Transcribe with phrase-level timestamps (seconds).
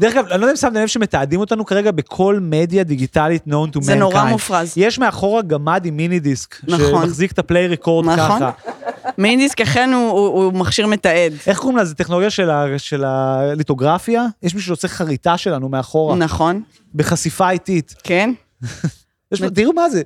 [0.00, 3.50] דרך אגב, אני לא יודע אם שמתם לב שמתעדים אותנו כרגע בכל מדיה דיגיטלית known
[3.74, 3.82] to mankind.
[3.82, 4.72] זה נורא מופרז.
[4.76, 6.86] יש מאחורה גמד עם מיני דיסק, נכון.
[6.90, 8.38] שמחזיק את הפליי ריקורד נכון.
[8.40, 8.50] ככה.
[9.18, 11.32] מיין דיסק אכן הוא- הוא הוא מכשיר מתעד.
[11.46, 11.94] איך קוראים לזה?
[11.94, 14.26] טכנולוגיה של ה- של הליטוגרפיה?
[14.42, 16.62] יש מישהו שעושה חריטה שלנו מאחורה, נכון,
[16.94, 17.94] בחשיפה איטית.
[18.02, 18.30] כן.
[19.32, 20.02] יש לו- תראו מה זה.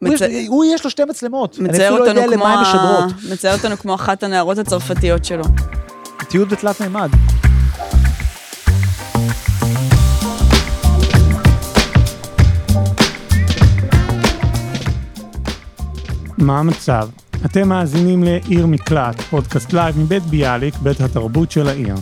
[0.00, 1.56] הוא מצ- יש- הוא יש לו שתי מצלמות.
[1.60, 3.32] אני מצייר אפילו לא אותנו יודע כמו למה הן משדרות.
[3.32, 5.44] מצייר אותנו כמו אחת הנערות הצרפתיות שלו.
[6.28, 7.10] תיעוד בתלת מימד.
[16.42, 17.08] מה המצב?
[17.44, 21.94] אתם מאזינים לעיר מקלט, פודקאסט לייב מבית ביאליק, בית התרבות של העיר.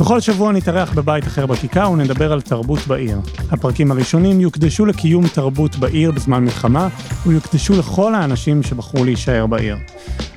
[0.00, 3.20] בכל שבוע נתארח בבית אחר בכיכר ונדבר על תרבות בעיר.
[3.50, 6.88] הפרקים הראשונים יוקדשו לקיום תרבות בעיר בזמן מלחמה,
[7.26, 9.76] ויוקדשו לכל האנשים שבחרו להישאר בעיר.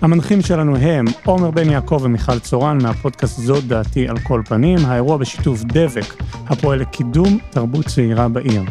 [0.01, 5.17] המנחים שלנו הם עומר בן יעקב ומיכל צורן מהפודקאסט זאת דעתי על כל פנים, האירוע
[5.17, 8.63] בשיתוף דבק, הפועל לקידום תרבות צעירה בעיר.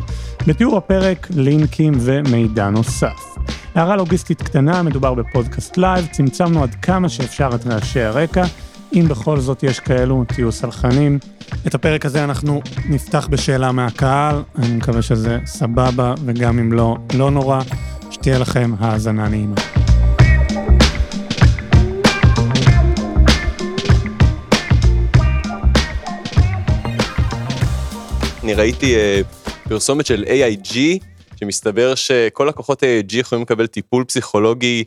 [0.47, 3.36] בתיאור הפרק, לינקים ומידע נוסף.
[3.75, 8.45] הערה לוגיסטית קטנה, מדובר בפודקאסט לייב, צמצמנו עד כמה שאפשר את רעשי הרקע.
[8.92, 11.19] אם בכל זאת יש כאלו, תהיו סלחנים.
[11.66, 17.30] את הפרק הזה אנחנו נפתח בשאלה מהקהל, אני מקווה שזה סבבה, וגם אם לא, לא
[17.30, 17.61] נורא.
[18.11, 19.55] שתהיה לכם האזנה נעימה.
[28.42, 29.20] אני ראיתי אה,
[29.68, 30.77] פרסומת של AIG,
[31.36, 34.84] שמסתבר שכל לקוחות AIG יכולים לקבל טיפול פסיכולוגי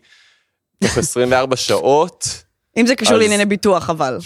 [0.84, 2.43] תוך 24 שעות.
[2.78, 4.18] אם זה קשור אז- לענייני ביטוח, אבל.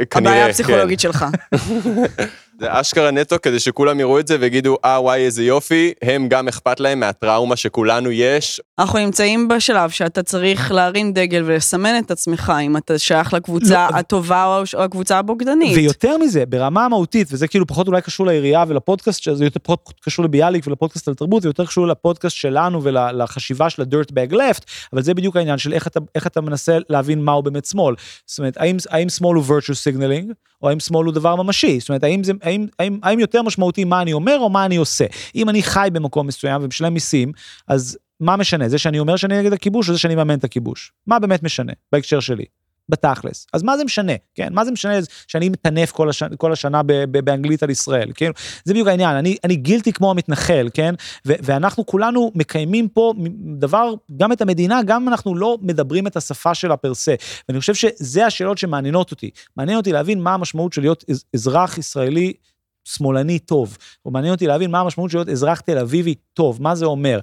[0.00, 0.50] אה, כנראה, הבעיה כן.
[0.50, 1.24] הפסיכולוגית שלך.
[2.60, 6.48] זה אשכרה נטו כדי שכולם יראו את זה ויגידו, אה, וואי, איזה יופי, הם גם
[6.48, 8.60] אכפת להם מהטראומה שכולנו יש.
[8.78, 13.96] אנחנו נמצאים בשלב שאתה צריך להרים דגל ולסמן את עצמך אם אתה שייך לקבוצה לא,
[13.96, 15.76] הטובה או או הקבוצה הבוגדנית.
[15.76, 20.24] ויותר מזה, ברמה המהותית, וזה כאילו פחות אולי קשור לעירייה ולפודקאסט, שזה יותר פחות קשור
[20.24, 25.14] לביאליק ולפודקאסט על תרבות, ויותר קשור לפודקאסט שלנו ולחשיבה של ה-dirt bag left, אבל זה
[25.14, 27.94] בדיוק העניין של איך אתה, איך אתה מנסה להבין מהו באמת שמאל.
[28.26, 30.32] זאת אומרת, האם, האם שמאל הוא virtue signaling,
[30.62, 31.80] או האם שמאל הוא דבר ממשי?
[31.80, 34.76] זאת אומרת, האם, זה, האם, האם, האם יותר משמעותי מה אני אומר או מה אני
[34.76, 35.04] עושה?
[35.34, 37.32] אם אני חי במקום מסוים ומשלם מיסים,
[37.68, 38.68] אז מה משנה?
[38.68, 40.92] זה שאני אומר שאני נגד הכיבוש, או זה שאני מאמן את הכיבוש?
[41.06, 42.44] מה באמת משנה בהקשר שלי?
[42.88, 43.46] בתכלס.
[43.52, 44.48] אז מה זה משנה, כן?
[44.52, 44.94] מה זה משנה
[45.26, 46.22] שאני מטנף כל, הש...
[46.22, 46.92] כל השנה ב...
[46.92, 47.20] ב...
[47.20, 48.30] באנגלית על ישראל, כן?
[48.64, 50.94] זה בדיוק העניין, אני, אני גילטי כמו המתנחל, כן?
[51.26, 51.32] ו...
[51.42, 53.12] ואנחנו כולנו מקיימים פה
[53.58, 57.14] דבר, גם את המדינה, גם אנחנו לא מדברים את השפה שלה פר סה.
[57.48, 59.30] ואני חושב שזה השאלות שמעניינות אותי.
[59.56, 61.24] מעניין אותי להבין מה המשמעות של להיות אז...
[61.34, 62.32] אזרח ישראלי
[62.84, 66.74] שמאלני טוב, או מעניין אותי להבין מה המשמעות של להיות אזרח תל אביבי טוב, מה
[66.74, 67.20] זה אומר.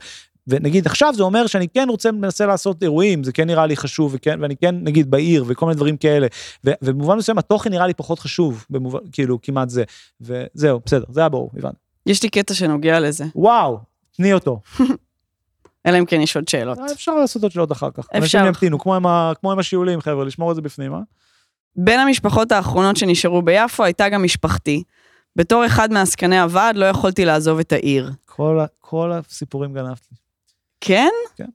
[0.47, 4.11] ונגיד עכשיו זה אומר שאני כן רוצה, מנסה לעשות אירועים, זה כן נראה לי חשוב,
[4.15, 6.27] וכן, ואני כן, נגיד, בעיר, וכל מיני דברים כאלה.
[6.65, 9.83] ו- ובמובן מסוים התוכן נראה לי פחות חשוב, במובן, כאילו, כמעט זה.
[10.21, 11.75] וזהו, בסדר, זה היה ברור, הבנתי.
[12.05, 13.77] יש לי קטע שנוגע לזה, וואו,
[14.11, 14.59] תני אותו.
[15.85, 16.77] אלא אם כן יש עוד שאלות.
[16.79, 17.99] אה, אפשר לעשות עוד שאלות אחר כך.
[18.05, 18.17] אפשר.
[18.17, 20.99] אנשים ימתינו, כמו עם, ה- כמו עם השיעולים, חבר'ה, לשמור את זה בפנים, אה?
[21.75, 24.83] בין המשפחות האחרונות שנשארו ביפו הייתה גם משפחתי.
[25.35, 28.11] בתור אחד מעסקני הוועד לא יכולתי לעזוב את העיר.
[28.25, 30.15] כל, כל הסיפורים גנבתי.
[30.81, 31.09] כן?
[31.35, 31.45] כן.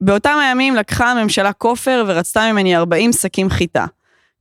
[0.00, 3.86] באותם הימים לקחה הממשלה כופר ורצתה ממני 40 שקים חיטה.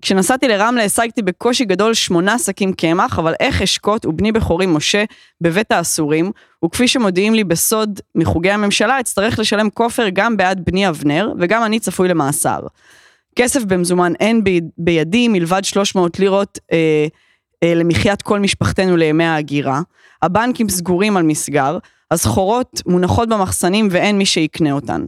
[0.01, 5.03] כשנסעתי לרמלה השגתי בקושי גדול שמונה שקים קמח, אבל איך אשקוט ובני בכורי משה
[5.41, 6.31] בבית האסורים,
[6.65, 11.79] וכפי שמודיעים לי בסוד מחוגי הממשלה, אצטרך לשלם כופר גם בעד בני אבנר, וגם אני
[11.79, 12.59] צפוי למאסר.
[13.35, 17.07] כסף במזומן אין ב- בידי מלבד 300 לירות אה, אה,
[17.65, 19.81] למחיית כל משפחתנו לימי ההגירה.
[20.21, 21.77] הבנקים סגורים על מסגר,
[22.11, 25.05] הסחורות מונחות במחסנים ואין מי שיקנה אותן.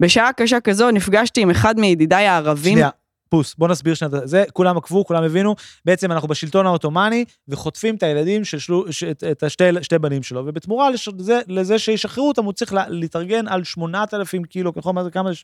[0.00, 2.72] בשעה קשה כזו נפגשתי עם אחד מידידיי הערבים.
[2.72, 2.90] שנייה,
[3.28, 7.94] פוס, בוא נסביר שנייה, את זה, כולם עקבו, כולם הבינו, בעצם אנחנו בשלטון העות'מאני, וחוטפים
[7.94, 11.78] את הילדים של שלו, ש, את, את השתי שתי בנים שלו, ובתמורה לש, לזה, לזה
[11.78, 15.38] שישחררו אותם, הוא צריך לה, להתארגן על 8,000 קילו, ככל מה זה, כמה זה,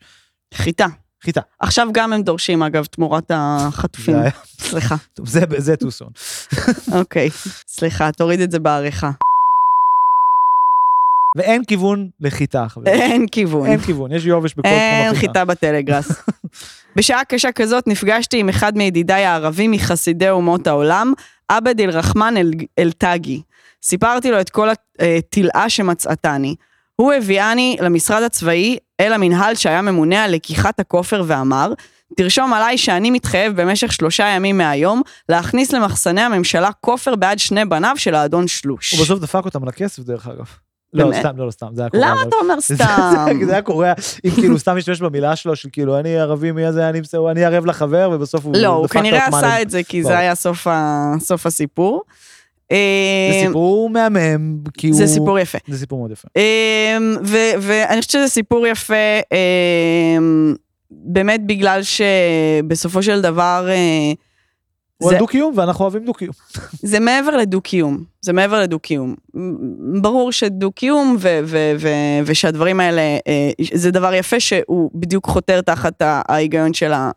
[0.55, 0.87] חיטה.
[1.27, 1.41] חיטה.
[1.61, 4.17] עכשיו גם הם דורשים אגב תמורת החטופים.
[4.59, 4.95] סליחה.
[5.15, 6.09] טוב, זה, זה טוסון.
[6.99, 7.31] אוקיי.
[7.69, 9.11] סליחה, תוריד את זה בעריכה.
[11.37, 12.95] ואין כיוון לחיטה, חברים.
[12.95, 13.67] אין כיוון.
[13.67, 15.27] אין כיוון, יש יובש בכל תחום אין החיטה.
[15.27, 16.13] חיטה בטלגראס.
[16.97, 21.13] בשעה קשה כזאת נפגשתי עם אחד מידידיי הערבים מחסידי אומות העולם,
[21.49, 22.35] עבד אל-רחמן
[22.79, 23.43] אל-טאגי.
[23.83, 24.69] סיפרתי לו את כל
[24.99, 26.55] הטלאה שמצאתני.
[26.97, 31.73] הוא הביאני למשרד הצבאי, אל המנהל שהיה ממונה על לקיחת הכופר ואמר,
[32.17, 37.95] תרשום עליי שאני מתחייב במשך שלושה ימים מהיום להכניס למחסני הממשלה כופר בעד שני בניו
[37.97, 38.93] של האדון שלוש.
[38.93, 40.47] הוא בסוף דפק אותם על הכסף, דרך אגב.
[40.93, 41.11] לא?
[41.21, 42.11] סתם, לא, לא, סתם, זה היה קורה.
[42.11, 42.77] למה אתה אומר סתם?
[43.47, 43.93] זה- היה קורה,
[44.25, 47.45] אם כאילו סתם משתמש במילה שלו, של כאילו, אני ערבי, מי הזה, אני מסו- אני
[47.45, 49.27] ערב לחבר, ובסוף הוא לא, הוא כנראה.
[49.27, 50.19] עשה את זה כי זה.
[50.19, 50.35] היה
[51.21, 52.03] סוף הסיפור.
[52.71, 54.97] זה אה, סיפור מהמם, כי הוא...
[54.97, 55.59] זה סיפור יפה.
[55.69, 56.29] זה סיפור מאוד יפה.
[56.37, 57.17] אמ,
[57.61, 58.95] ואני חושבת שזה סיפור יפה,
[59.33, 60.55] אמ,
[60.91, 64.13] באמת בגלל שבסופו של דבר, אה,
[64.99, 66.33] הוא על דו-קיום, ואנחנו אוהבים דו-קיום.
[66.83, 69.15] זה מעבר לדו-קיום, זה מעבר לדו-קיום.
[70.03, 71.17] ברור שדו-קיום
[72.27, 77.11] ושהדברים האלה, אה, זה דבר יפה שהוא בדיוק חותר תחת ההיגיון של, ה-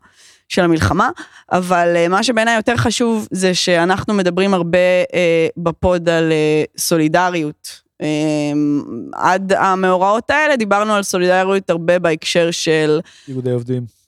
[0.49, 1.09] של המלחמה,
[1.51, 4.77] אבל אה, מה שבעיניי יותר חשוב זה שאנחנו מדברים הרבה
[5.13, 7.81] אה, בפוד על אה, סולידריות.
[8.01, 8.07] אה,
[9.13, 13.99] עד המאורעות האלה דיברנו על סולידריות הרבה בהקשר של איגודי עובדים.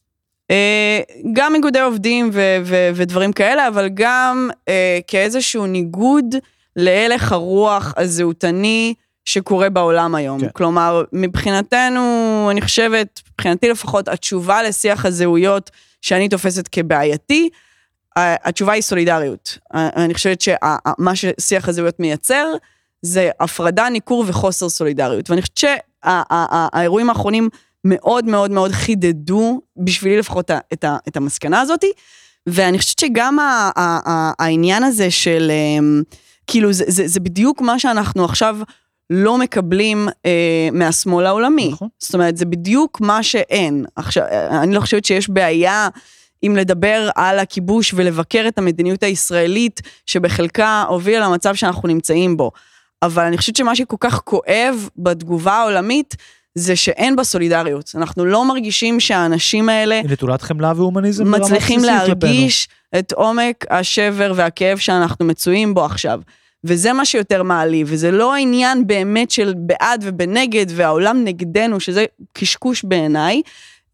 [1.33, 4.49] גם איגודי עובדים ו- ו- ודברים כאלה, אבל גם
[5.07, 6.35] כאיזשהו ניגוד
[6.75, 8.93] להלך הרוח הזהותני
[9.25, 10.39] שקורה בעולם היום.
[10.39, 10.47] כן.
[10.53, 15.71] כלומר, מבחינתנו, אני חושבת, מבחינתי לפחות, התשובה לשיח הזהויות
[16.01, 17.49] שאני תופסת כבעייתי,
[18.15, 19.57] התשובה היא סולידריות.
[19.73, 22.45] אני חושבת שמה ששיח הזהויות מייצר,
[23.01, 25.29] זה הפרדה, ניכור וחוסר סולידריות.
[25.29, 25.57] ואני חושבת
[26.03, 27.49] שהאירועים האחרונים
[27.85, 31.91] מאוד מאוד מאוד חידדו, בשבילי לפחות, את, את המסקנה הזאתי,
[32.47, 33.37] ואני חושבת שגם
[34.39, 36.03] העניין הזה של, אמ,
[36.47, 38.57] כאילו, זה, זה, זה בדיוק מה שאנחנו עכשיו
[39.13, 41.69] לא מקבלים אה, מהשמאל העולמי.
[41.71, 41.87] נכון.
[41.99, 43.85] זאת אומרת, זה בדיוק מה שאין.
[43.95, 45.89] עכשיו, אני לא חושבת שיש בעיה
[46.43, 52.51] אם לדבר על הכיבוש ולבקר את המדיניות הישראלית, שבחלקה הובילה למצב שאנחנו נמצאים בו.
[53.01, 56.15] אבל אני חושבת שמה שכל כך כואב בתגובה העולמית,
[56.55, 57.91] זה שאין בה סולידריות.
[57.95, 62.69] אנחנו לא מרגישים שהאנשים האלה נטולת חמלה והומניזם מצליחים להרגיש
[62.99, 66.21] את עומק השבר והכאב שאנחנו מצויים בו עכשיו.
[66.63, 72.83] וזה מה שיותר מעליב, וזה לא העניין באמת של בעד ובנגד והעולם נגדנו, שזה קשקוש
[72.83, 73.41] בעיניי.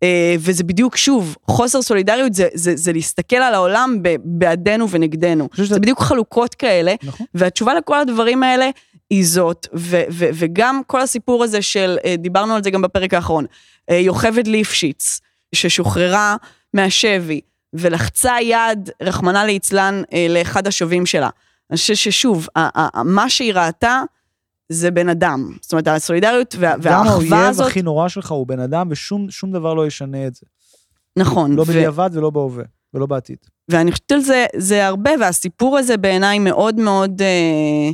[0.04, 5.50] אה, וזה בדיוק, שוב, חוסר סולידריות זה, זה, זה להסתכל על העולם בעדנו ונגדנו.
[5.54, 7.26] שזה- זה בדיוק חלוקות כאלה, נכון.
[7.36, 8.70] והתשובה לכל הדברים האלה
[9.10, 13.14] היא זאת, ו- ו- וגם כל הסיפור הזה של, אה, דיברנו על זה גם בפרק
[13.14, 13.46] האחרון,
[13.90, 15.20] אה, יוכבד ליפשיץ,
[15.56, 16.36] ששוחררה
[16.74, 17.42] מהשבי,
[17.74, 21.30] ולחצה יד, רחמנא ליצלן, לאחד השווים שלה.
[21.72, 22.48] אני חושבת ששוב,
[23.06, 24.02] מה שהיא ראתה,
[24.70, 25.52] זה בן אדם.
[25.62, 29.32] זאת אומרת, הסולידריות וה- גם והאחווה האויב הזאת, הכי נורא שלך הוא בן אדם, ושום
[29.32, 30.42] שום דבר לא ישנה את זה.
[31.18, 31.56] נכון.
[31.56, 33.38] לא ו- בדיעבד ולא בהווה, ולא בעתיד.
[33.70, 37.90] ואני חושבת על זה, זה הרבה, והסיפור הזה בעיניי מאוד מאוד, אה,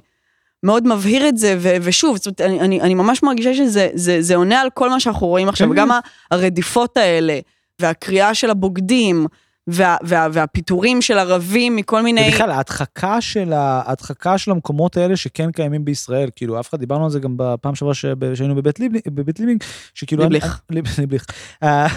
[0.63, 4.21] מאוד מבהיר את זה, ו, ושוב, זאת אומרת, אני, אני, אני ממש מרגישה שזה זה,
[4.21, 5.75] זה עונה על כל מה שאנחנו רואים עכשיו, כן.
[5.75, 5.89] גם
[6.31, 7.39] הרדיפות האלה,
[7.81, 9.27] והקריאה של הבוגדים,
[9.67, 12.27] וה, וה, והפיטורים של ערבים מכל מיני...
[12.29, 17.09] ובכלל, ההדחקה של, ההדחקה של המקומות האלה שכן קיימים בישראל, כאילו, אף אחד, דיברנו על
[17.09, 19.63] זה גם בפעם שעברה שהיינו בבית ליבלינג, בבית ליבלינג,
[19.93, 20.23] שכאילו...
[20.23, 20.61] ליבליך.
[20.69, 21.25] אני- ליב- ליבליך.
[21.63, 21.87] אה,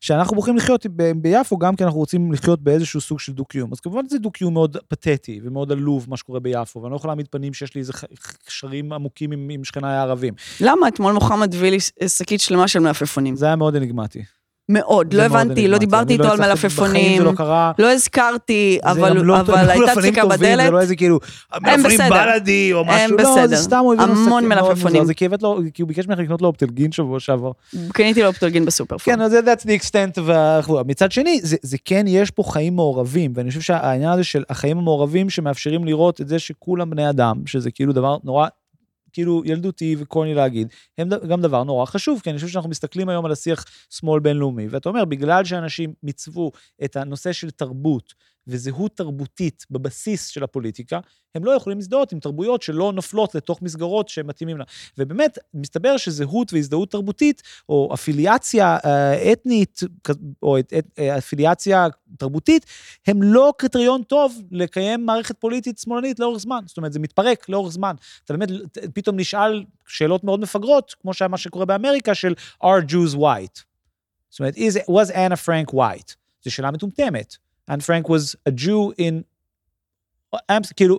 [0.00, 3.72] שאנחנו בוחרים לחיות ב- ביפו גם כי אנחנו רוצים לחיות באיזשהו סוג של דו-קיום.
[3.72, 7.28] אז כמובן זה דו-קיום מאוד פתטי ומאוד עלוב, מה שקורה ביפו, ואני לא יכול להעמיד
[7.30, 7.92] פנים שיש לי איזה
[8.46, 10.34] קשרים עמוקים עם, עם שכניי הערבים.
[10.60, 11.78] למה אתמול מוחמד הביא לי
[12.08, 13.36] שקית שלמה של מלפפונים?
[13.36, 14.22] זה היה מאוד אניגמטי.
[14.68, 15.78] מאוד, לא הבנתי, לא.
[15.78, 17.70] דיברתי איתו על הצלחתי- בחיים מלפפונים, לא.
[17.78, 20.64] לא הזכרתי, אבל לא- אבל לא הייתה דפיקה בדלת.
[20.64, 21.18] זה לא איזה כאילו,
[21.62, 21.98] מלפפונים.
[22.10, 23.56] בלאדי או משהו, לא, זה.
[23.56, 25.04] סתם הוא הביא לנו המון מלפפונים.
[25.04, 27.50] זה כי לו, הוא ביקש ממך לקנות לו אופטלגין שבוע שעבר.
[27.92, 30.82] קניתי לו אופטלגין בסופר כן, אז זה that's the extent והחבורה.
[30.86, 34.78] מצד שני, זה, זה כן, יש פה חיים מעורבים, ואני חושב שהעניין הזה של החיים
[34.78, 38.46] המעורבים שמאפשרים לראות את זה שכולם בני אדם, שזה כאילו דבר נורא,
[39.14, 40.68] כאילו ילדותי וקורני להגיד,
[40.98, 44.68] הם גם דבר נורא חשוב, כי אני חושב שאנחנו מסתכלים היום על השיח שמאל בינלאומי,
[44.68, 46.52] ואתה אומר, בגלל שאנשים מיצבו
[46.84, 48.14] את הנושא של תרבות
[48.46, 51.00] וזהות תרבותית בבסיס של הפוליטיקה,
[51.34, 54.64] הם לא יכולים להזדהות עם תרבויות שלא נופלות לתוך מסגרות שהם מתאימים לה.
[54.98, 59.80] ובאמת, מסתבר שזהות והזדהות תרבותית, או אפיליאציה אה, אתנית,
[60.42, 61.86] או את, את, אה, אפיליאציה
[62.18, 62.66] תרבותית,
[63.06, 66.62] הם לא קריטריון טוב לקיים מערכת פוליטית שמאלנית לאורך זמן.
[66.66, 67.94] זאת אומרת, זה מתפרק לאורך זמן.
[68.24, 68.48] אתה באמת
[68.94, 73.62] פתאום נשאל שאלות מאוד מפגרות, כמו שמה שקורה באמריקה, של are Jews white?
[74.30, 76.14] זאת אומרת, is, was Anna Frank white?
[76.44, 77.36] זו שאלה מטומטמת.
[77.70, 79.22] Anne Frank was a Jew in
[80.76, 80.98] כאילו,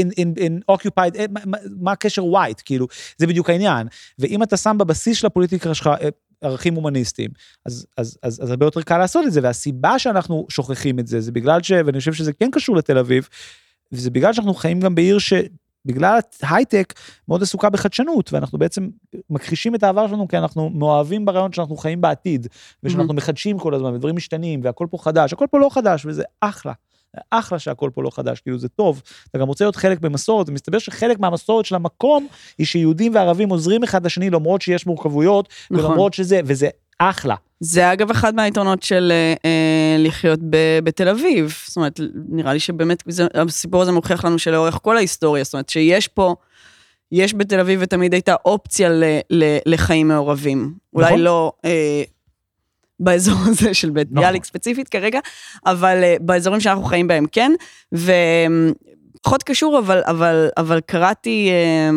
[0.00, 2.86] in, in, in occupied, מה- מה- מה הקשר white, כאילו,
[3.18, 3.86] זה בדיוק העניין.
[4.18, 6.08] ואם אתה שם בבסיס של הפוליטיקה שלך אה,
[6.40, 7.30] ערכים הומניסטיים,
[7.66, 11.20] אז, אז, אז, אז הרבה יותר קל לעשות את זה, והסיבה שאנחנו שוכחים את זה,
[11.20, 11.72] זה בגלל ש...
[11.86, 13.28] ואני חושב שזה כן קשור לתל אביב,
[13.92, 15.32] וזה בגלל שאנחנו חיים גם בעיר ש...
[15.84, 16.92] בגלל ההייטק
[17.28, 18.88] מאוד עסוקה בחדשנות, ואנחנו בעצם
[19.30, 22.46] מכחישים את העבר שלנו כי אנחנו מאוהבים ברעיון שאנחנו חיים בעתיד,
[22.82, 26.72] ושאנחנו מחדשים כל הזמן, ודברים משתנים, והכל פה חדש, הכל פה לא חדש, וזה אחלה.
[27.30, 29.02] אחלה שהכל פה לא חדש, כאילו זה טוב.
[29.30, 32.26] אתה גם רוצה להיות חלק במסורת, ומסתבר שחלק מהמסורת של המקום
[32.58, 35.86] היא שיהודים וערבים עוזרים אחד לשני למרות שיש מורכבויות, נכון.
[35.86, 37.34] ולמרות שזה, וזה אחלה.
[37.64, 41.54] זה אגב אחד מהיתרונות של אה, אה, לחיות ב, בתל אביב.
[41.66, 45.68] זאת אומרת, נראה לי שבאמת זה, הסיפור הזה מוכיח לנו שלאורך כל ההיסטוריה, זאת אומרת
[45.68, 46.34] שיש פה,
[47.12, 50.74] יש בתל אביב ותמיד הייתה אופציה ל, ל, לחיים מעורבים.
[50.94, 51.20] אולי נכון.
[51.20, 52.02] לא אה,
[53.00, 54.22] באזור הזה של בית נכון.
[54.22, 55.20] ביאליק ספציפית כרגע,
[55.66, 57.52] אבל אה, באזורים שאנחנו חיים בהם כן.
[57.92, 61.50] ופחות קשור, אבל, אבל, אבל קראתי...
[61.50, 61.90] אה,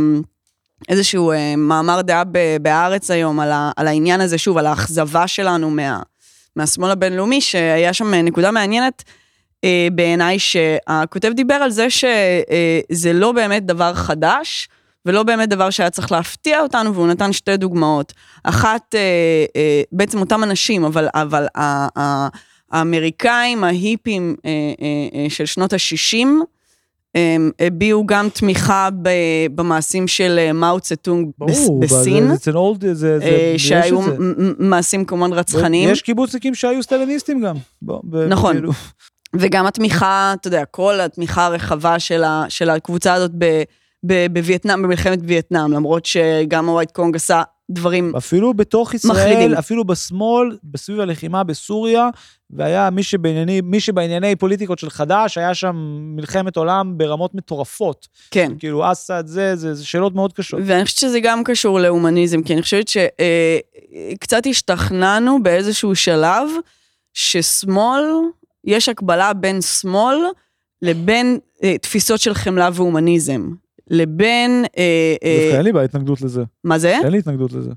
[0.89, 5.27] איזשהו אה, מאמר דעה ב- בהארץ היום על, ה, על העניין הזה, שוב, על האכזבה
[5.27, 5.99] שלנו מה,
[6.55, 9.03] מהשמאל הבינלאומי, שהיה שם אה, נקודה מעניינת
[9.63, 14.67] אה, בעיניי, שהכותב דיבר על זה שזה לא באמת דבר חדש,
[15.05, 18.13] ולא באמת דבר שהיה צריך להפתיע אותנו, והוא נתן שתי דוגמאות.
[18.43, 18.99] אחת, אה,
[19.55, 22.27] אה, בעצם אותם אנשים, אבל, אבל ה- ה-
[22.71, 24.51] האמריקאים, ההיפים אה,
[24.81, 26.39] אה, אה, של שנות ה-60, הם
[27.59, 28.89] הביעו גם תמיכה
[29.55, 32.27] במעשים של אה, מאו צטונג בס- ברור, בסין,
[32.95, 34.11] זה- זה אה, שהיו זה.
[34.19, 37.55] מ- מעשים כמובן רצחניים, יש קיבוצניקים שהיו סטליניסטים גם.
[37.81, 38.53] ב- נכון.
[38.53, 38.71] כאילו,
[39.35, 42.23] וגם התמיכה, אתה יודע, כל התמיכה הרחבה של,
[42.69, 43.31] הקבוצה הזאת
[44.31, 49.53] בווייטנאם, במלחמת וייטנאם, למרות שגם הווייט קונג עשה דברים, אפילו בתוך ישראל, מחרידים.
[49.53, 52.09] אפילו בשמאל, בסביב הלחימה בסוריה,
[52.49, 55.75] והיה מי שבענייני, מי שבענייני פוליטיקות של חד"ש, היה שם
[56.15, 58.07] מלחמת עולם ברמות מטורפות.
[58.31, 58.51] כן.
[58.59, 60.59] כאילו אסד, זה, זה, זה שאלות מאוד קשות.
[60.65, 66.49] ואני חושבת שזה גם קשור להומניזם, כי אני חושבת שקצת השתכנענו באיזשהו שלב
[67.13, 68.03] ששמאל,
[68.63, 70.17] יש הקבלה בין שמאל
[70.81, 73.51] לבין אה, תפיסות של חמלה והומניזם.
[73.87, 74.83] לבין, אה,
[75.23, 76.43] אה, דווקא אין לי בעיה התנגדות לזה.
[76.63, 76.97] מה זה?
[77.03, 77.71] אין לי התנגדות לזה.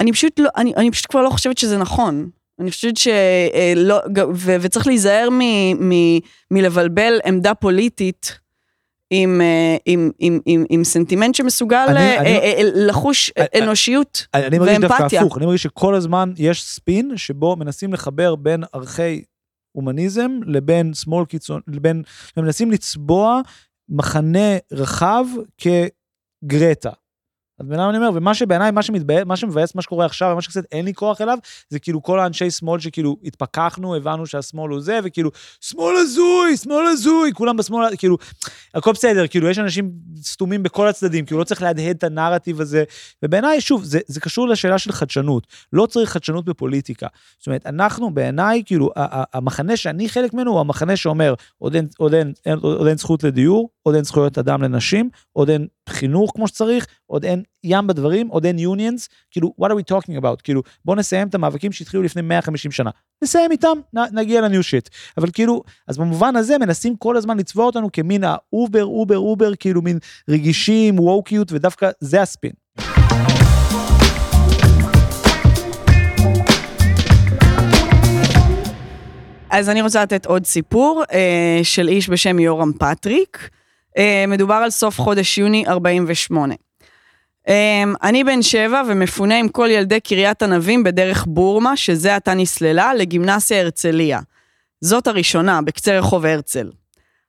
[0.00, 2.28] אני פשוט לא, אני, אני פשוט כבר לא חושבת שזה נכון.
[2.60, 3.98] אני חושבת שלא,
[4.34, 5.40] ו, וצריך להיזהר מ,
[5.88, 6.18] מ,
[6.50, 8.38] מלבלבל עמדה פוליטית
[9.10, 13.62] עם, אה, עם, עם, עם, עם סנטימנט שמסוגל אני- אה, אני- אה, אה, לחוש אני-
[13.62, 14.26] אנושיות.
[14.34, 15.20] אני אני מרגיש דווקא ואמפתיה.
[15.20, 19.22] הפוך, אני מרגיש שכל הזמן יש ספין שבו מנסים לחבר בין ערכי
[19.72, 22.02] הומניזם לבין שמאל קיצון, לבין,
[22.36, 23.40] מנסים לצבוע
[23.88, 25.24] מחנה רחב
[25.58, 26.90] כגרטה.
[27.58, 30.64] אז אדם אני אומר, ומה שבעיניי, מה שמתבאס, מה שמבאס מה שקורה עכשיו, ומה שקצת
[30.72, 31.38] אין לי כוח אליו,
[31.68, 36.86] זה כאילו כל האנשי שמאל שכאילו התפכחנו, הבנו שהשמאל הוא זה, וכאילו, שמאל הזוי, שמאל
[36.86, 38.16] הזוי, כולם בשמאל, כאילו,
[38.74, 39.90] הכל בסדר, כאילו, יש אנשים
[40.22, 42.84] סתומים בכל הצדדים, כאילו, לא צריך להדהד את הנרטיב הזה,
[43.22, 45.46] ובעיניי, שוב, זה, זה קשור לשאלה של חדשנות.
[45.72, 47.06] לא צריך חדשנות בפוליטיקה.
[47.38, 48.90] זאת אומרת, אנחנו, בעיניי, כאילו,
[49.32, 53.24] המחנה שאני חלק ממנו הוא המחנה שאומר, עוד אין, עוד אין, אין, עוד אין זכות
[53.24, 58.28] לדיור, עוד אין זכויות אדם לנשים, עוד אין חינוך כמו שצריך, עוד אין ים בדברים,
[58.28, 60.42] עוד אין unions, כאילו, what are we talking about?
[60.44, 62.90] כאילו, בוא נסיים את המאבקים שהתחילו לפני 150 שנה.
[63.22, 64.88] נסיים איתם, נ, נגיע ל new shit.
[65.18, 69.54] אבל כאילו, אז במובן הזה מנסים כל הזמן לצבוע אותנו כמין ה over, over, over,
[69.54, 69.98] כאילו מין
[70.28, 72.52] רגישים, ווקיות, ודווקא זה הספין.
[79.50, 83.48] אז אני רוצה לתת עוד סיפור אה, של איש בשם יורם פטריק.
[83.98, 86.54] אה, מדובר על סוף חודש יוני 48.
[87.48, 92.94] אה, אני בן שבע ומפונה עם כל ילדי קריית ענבים בדרך בורמה, שזה עתה נסללה,
[92.94, 94.20] לגימנסיה הרצליה.
[94.80, 96.70] זאת הראשונה, בקצה רחוב הרצל.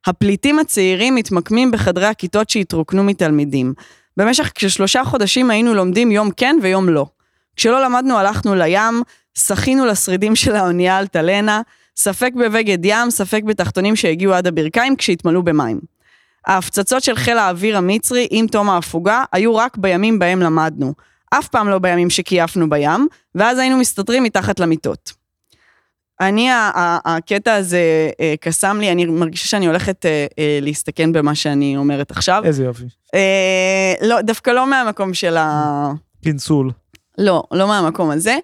[0.06, 3.74] הפליטים הצעירים מתמקמים בחדרי הכיתות שהתרוקנו מתלמידים.
[4.18, 7.06] במשך כשלושה חודשים היינו לומדים יום כן ויום לא.
[7.56, 9.04] כשלא למדנו הלכנו לים,
[9.38, 11.62] שחינו לשרידים של האונייה אלטלנה,
[11.98, 15.80] ספק בבגד ים, ספק בתחתונים שהגיעו עד הברכיים כשהתמלאו במים.
[16.48, 20.94] ההפצצות של חיל האוויר המצרי עם תום ההפוגה היו רק בימים בהם למדנו.
[21.30, 25.14] אף פעם לא בימים שקייפנו בים, ואז היינו מסתתרים מתחת למיטות.
[26.22, 26.50] אני,
[27.06, 32.12] הקטע הזה אה, קסם לי, אני מרגישה שאני הולכת אה, אה, להסתכן במה שאני אומרת
[32.12, 32.42] עכשיו.
[32.46, 32.84] איזה יופי.
[34.02, 35.92] לא, דווקא לא מהמקום של ה...
[36.22, 36.72] פינסול.
[37.18, 38.38] לא, לא מהמקום הזה.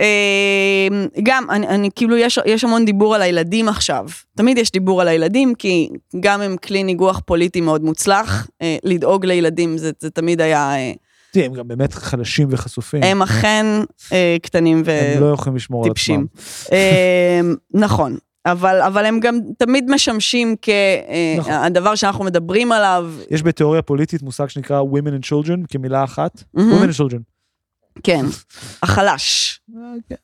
[0.00, 0.88] אה,
[1.22, 4.06] גם, אני, אני כאילו, יש, יש המון דיבור על הילדים עכשיו.
[4.36, 5.88] תמיד יש דיבור על הילדים, כי
[6.20, 8.46] גם הם כלי ניגוח פוליטי מאוד מוצלח.
[8.62, 10.74] אה, לדאוג לילדים זה, זה תמיד היה...
[10.76, 10.92] אה,
[11.32, 13.02] תראה, הם גם באמת חלשים וחשופים.
[13.02, 13.66] הם אכן
[14.12, 14.90] אה, קטנים ו...
[14.90, 16.24] הם לא יכולים לשמור על עצמם.
[16.72, 17.40] אה,
[17.74, 18.16] נכון.
[18.46, 20.56] אבל, אבל הם גם תמיד משמשים
[21.38, 21.52] נכון.
[21.52, 23.10] כהדבר שאנחנו מדברים עליו.
[23.30, 26.44] יש בתיאוריה פוליטית מושג שנקרא Women and Children כמילה אחת.
[26.54, 26.72] מהמם.
[26.72, 27.31] Women and Children.
[28.02, 28.24] כן,
[28.82, 29.60] החלש.
[29.76, 30.14] אה, כן.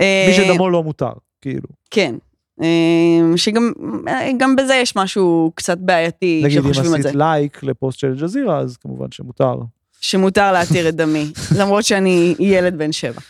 [0.00, 1.68] אה, מי שדמו לא מותר, כאילו.
[1.90, 2.14] כן.
[2.62, 3.72] אה, שגם
[4.38, 7.08] גם בזה יש משהו קצת בעייתי נגיד, אם כשחושבים על זה.
[7.08, 9.54] עשית לייק לפוסט של אל-ג'זירה, אז כמובן שמותר.
[10.00, 13.20] שמותר להתיר את דמי, למרות שאני ילד בן שבע.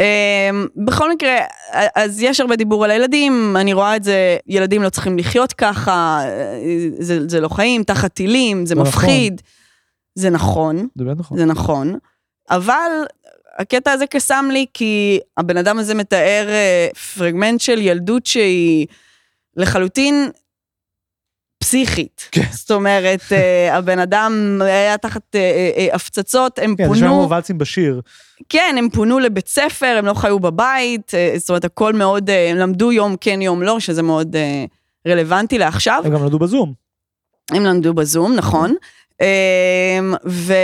[0.00, 1.36] אה, בכל מקרה,
[1.94, 6.20] אז יש הרבה דיבור על הילדים, אני רואה את זה, ילדים לא צריכים לחיות ככה,
[6.24, 8.88] אה, זה, זה לא חיים, תחת טילים, זה זה נכון.
[8.88, 9.40] מפחיד.
[10.14, 11.16] זה נכון, זה באמת
[11.46, 11.98] נכון.
[12.50, 12.90] אבל
[13.58, 18.86] הקטע הזה קסם לי כי הבן אדם הזה מתאר אה, פרגמנט של ילדות שהיא
[19.56, 20.30] לחלוטין
[21.58, 22.28] פסיכית.
[22.32, 22.42] כן.
[22.50, 27.58] זאת אומרת, אה, הבן אדם היה תחת אה, הפצצות, הם כן, זה שם פונו, ואלצים
[27.58, 28.00] בשיר.
[28.48, 32.92] כן, הם פונו לבית ספר, הם לא חיו בבית, זאת אומרת, הכל מאוד, הם למדו
[32.92, 34.36] יום כן, יום לא, שזה מאוד
[35.08, 36.02] רלוונטי לעכשיו.
[36.04, 36.72] הם גם נולדו בזום.
[37.50, 38.74] הם למדו בזום, נכון.
[39.20, 40.54] אמ, ו,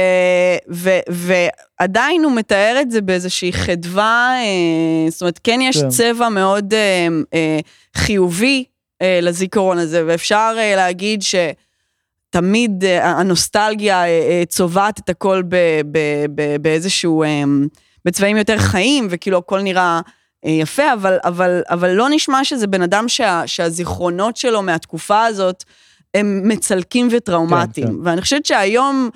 [0.73, 5.89] ו, ועדיין הוא מתאר את זה באיזושהי חדווה, אה, זאת אומרת, כן יש כן.
[5.89, 7.59] צבע מאוד אה, אה,
[7.97, 8.65] חיובי
[9.03, 14.03] לזיכרון הזה, ואפשר להגיד שתמיד אה, הנוסטלגיה
[14.49, 15.57] צובעת את הכל ב,
[15.93, 15.99] ב,
[16.35, 17.25] ב, באיזשהו,
[18.05, 20.01] בצבעים יותר חיים, וכאילו הכל נראה...
[20.47, 25.65] אה, יפה, אבל, אבל, אבל לא נשמע שזה בן אדם שה, שהזיכרונות שלו מהתקופה הזאת
[26.15, 27.87] הם מצלקים וטראומטיים.
[27.87, 27.99] כן, כן.
[28.05, 29.11] ואני חושבת שהיום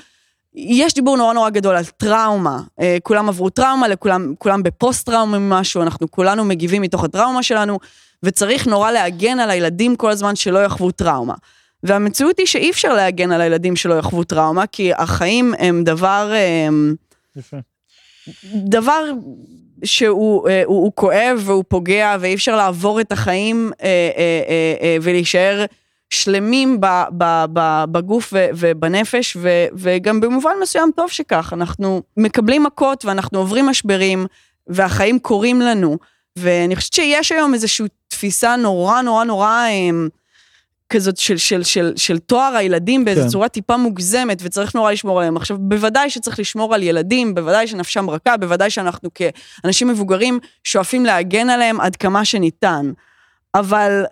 [0.54, 2.60] יש דיבור נורא נורא גדול על טראומה.
[2.80, 7.78] אה, כולם עברו טראומה, לכולם, כולם בפוסט-טראומה ממשהו, אנחנו כולנו מגיבים מתוך הטראומה שלנו,
[8.22, 11.34] וצריך נורא להגן על הילדים כל הזמן שלא יחוו טראומה.
[11.82, 16.30] והמציאות היא שאי אפשר להגן על הילדים שלא יחוו טראומה, כי החיים הם דבר...
[16.34, 16.68] אה,
[17.36, 17.56] יפה.
[18.54, 19.04] דבר
[19.84, 23.72] שהוא אה, הוא, הוא כואב והוא פוגע ואי אפשר לעבור את החיים
[25.02, 25.64] ולהישאר
[26.10, 26.86] שלמים ב,
[27.18, 33.38] ב, ב, בגוף ו, ובנפש ו, וגם במובן מסוים טוב שכך, אנחנו מקבלים מכות ואנחנו
[33.38, 34.26] עוברים משברים
[34.66, 35.98] והחיים קורים לנו
[36.36, 39.90] ואני חושבת שיש היום איזושהי תפיסה נורא נורא נורא אה,
[40.90, 43.28] כזאת של, של, של, של תואר הילדים באיזו כן.
[43.28, 45.36] צורה טיפה מוגזמת, וצריך נורא לשמור עליהם.
[45.36, 51.50] עכשיו, בוודאי שצריך לשמור על ילדים, בוודאי שנפשם רכה, בוודאי שאנחנו כאנשים מבוגרים שואפים להגן
[51.50, 52.92] עליהם עד כמה שניתן.
[53.54, 54.04] אבל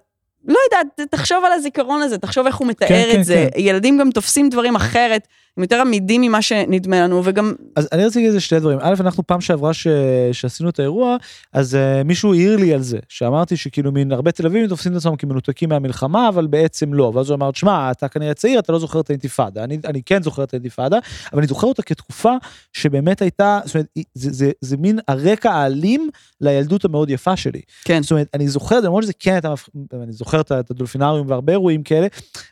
[0.48, 3.48] לא יודעת, תחשוב על הזיכרון הזה, תחשוב איך הוא מתאר כן, את כן, זה.
[3.54, 3.60] כן.
[3.60, 8.18] ילדים גם תופסים דברים אחרת, הם יותר עמידים ממה שנדמה לנו, וגם אז אני רציתי
[8.18, 8.78] להגיד איזה שתי דברים.
[8.82, 9.86] א', אנחנו פעם שעברה ש...
[10.32, 11.16] שעשינו את האירוע,
[11.52, 14.96] אז uh, מישהו העיר לי על זה, שאמרתי שכאילו מין הרבה תל אביבים תופסים את
[14.96, 17.12] עצמם כמנותקים מהמלחמה, אבל בעצם לא.
[17.14, 19.64] ואז הוא אמר, שמע, אתה כנראה צעיר, אתה לא זוכר את האינתיפאדה.
[19.64, 20.98] אני, אני כן זוכר את האינתיפאדה,
[21.32, 22.32] אבל אני זוכר אותה כתקופה
[22.72, 27.60] שבאמת הייתה, זאת אומרת, היא- זה, זה, זה מין הרקע האלים לילדות המאוד יפה שלי.
[27.84, 28.02] כן.
[28.02, 29.68] זאת אומרת, אני זוכר את זה, למרות שזה כן הייתה, מפח-
[30.02, 32.06] אני זוכר ה- את הדולפינריום והרבה אירועים כאלה,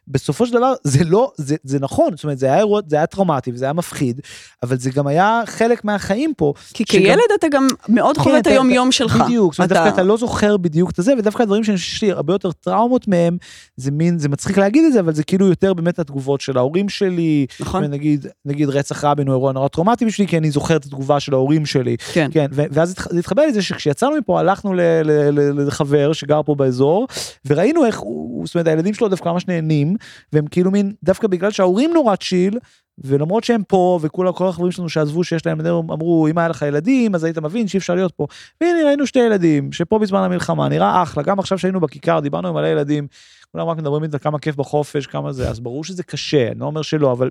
[0.08, 3.06] בסופו של דבר זה לא, זה, זה נכון, זאת אומרת, זה היה אירוע, זה היה
[3.06, 4.20] טראומטי וזה היה מפחיד,
[4.62, 6.52] אבל זה גם היה חלק מהחיים פה.
[6.74, 9.16] כי שגם- כילד אתה גם מאוד חווה את אתה- היום-יום אתה- שלך.
[9.24, 12.34] בדיוק, זאת אומרת, דווקא אתה לא זוכר בדיוק את זה, ודווקא הדברים שיש לי הרבה
[12.34, 13.36] יותר טראומות מהם,
[13.76, 16.88] זה מין, זה מצחיק להגיד את זה, אבל זה כאילו יותר באמת התגובות של ההורים
[16.88, 20.84] שלי, נכון, נגיד, נגיד רצח רבין הוא אירוע נורא טראומטי בשבילי, כי אני זוכר את
[20.84, 21.96] התגובה של ההורים שלי.
[22.12, 22.28] כן.
[22.32, 27.06] כן, ואז זה התחבר לזה שכשיצאנו מפה הלכנו ל- ל- ל- לחבר שגר פה באזור,
[27.46, 29.96] וראינו איך הוא, זאת אומרת הילדים שלו דווקא ממש נהנים,
[30.32, 32.58] והם כאילו מין, דווקא בגלל שההורים נורא צ'יל,
[33.04, 37.14] ולמרות שהם פה, וכל כל החברים שלנו שעזבו שיש להם אמרו, אם היה לך ילדים,
[37.14, 38.26] אז היית מבין שאי אפשר להיות פה.
[38.60, 42.54] והנה ראינו שתי ילדים, שפה בזמן המלחמה, נראה אחלה, גם עכשיו שהיינו בכיכר, דיברנו עם
[42.54, 43.06] מלא ילדים,
[43.52, 46.64] כולם רק מדברים איתה כמה כיף בחופש, כמה זה, אז ברור שזה קשה, אני לא
[46.64, 47.30] אומר שלא, אבל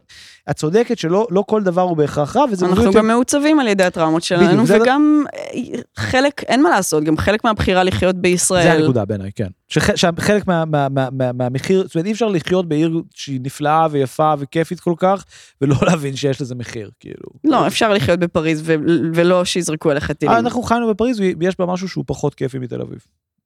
[0.49, 3.83] את צודקת שלא לא כל דבר הוא בהכרח רע, וזה אנחנו גם מעוצבים על ידי
[3.83, 5.59] הטראומות שלנו, בדיוק, וגם אה,
[5.97, 8.63] חלק, אין מה לעשות, גם חלק מהבחירה לחיות בישראל.
[8.63, 9.47] זה הנקודה בעיניי, כן.
[9.69, 13.87] שח- שחלק מה- מה- מה- מה- מהמחיר, זאת אומרת אי אפשר לחיות בעיר שהיא נפלאה
[13.91, 15.25] ויפה וכיפית כל כך,
[15.61, 17.23] ולא להבין שיש לזה מחיר, כאילו.
[17.43, 18.75] לא, אפשר לחיות בפריז ו-
[19.13, 20.33] ולא שיזרקו עליך טילים.
[20.35, 22.99] אה, אנחנו חיינו בפריז ויש בה משהו שהוא פחות כיפי מתל אביב,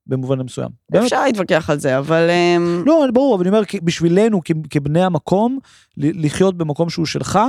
[0.08, 0.69] במובן מסוים.
[0.89, 1.04] באמת.
[1.04, 2.30] אפשר להתווכח על זה, אבל...
[2.30, 5.60] אמ, לא, ברור, אבל אני אומר, בשבילנו כבני המקום,
[5.97, 7.39] לחיות במקום שהוא שלך,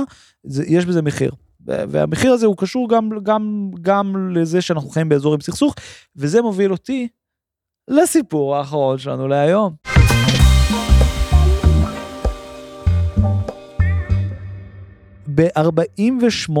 [0.43, 1.31] זה- יש בזה מחיר.
[1.67, 5.75] והמחיר הזה הוא קשור גם, גם, גם לזה שאנחנו חיים באזור עם סכסוך,
[6.15, 7.07] וזה מוביל אותי
[7.87, 9.73] לסיפור האחרון שלנו להיום.
[15.27, 16.57] ב-48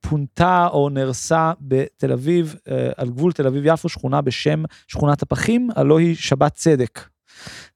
[0.00, 5.98] פונתה או נהרסה בתל אביב, אה, על גבול תל אביב-יפו, שכונה בשם שכונת הפחים, הלא
[5.98, 7.08] היא שבת צדק.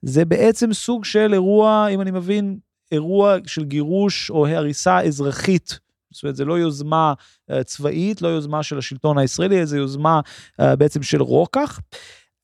[0.02, 2.58] זה בעצם סוג של אירוע, אם אני מבין,
[2.92, 5.78] אירוע של גירוש או הריסה אזרחית.
[6.10, 7.14] זאת אומרת, זה לא יוזמה
[7.50, 10.20] אה, צבאית, לא יוזמה של השלטון הישראלי, זה יוזמה
[10.60, 11.80] אה, בעצם של רוקח.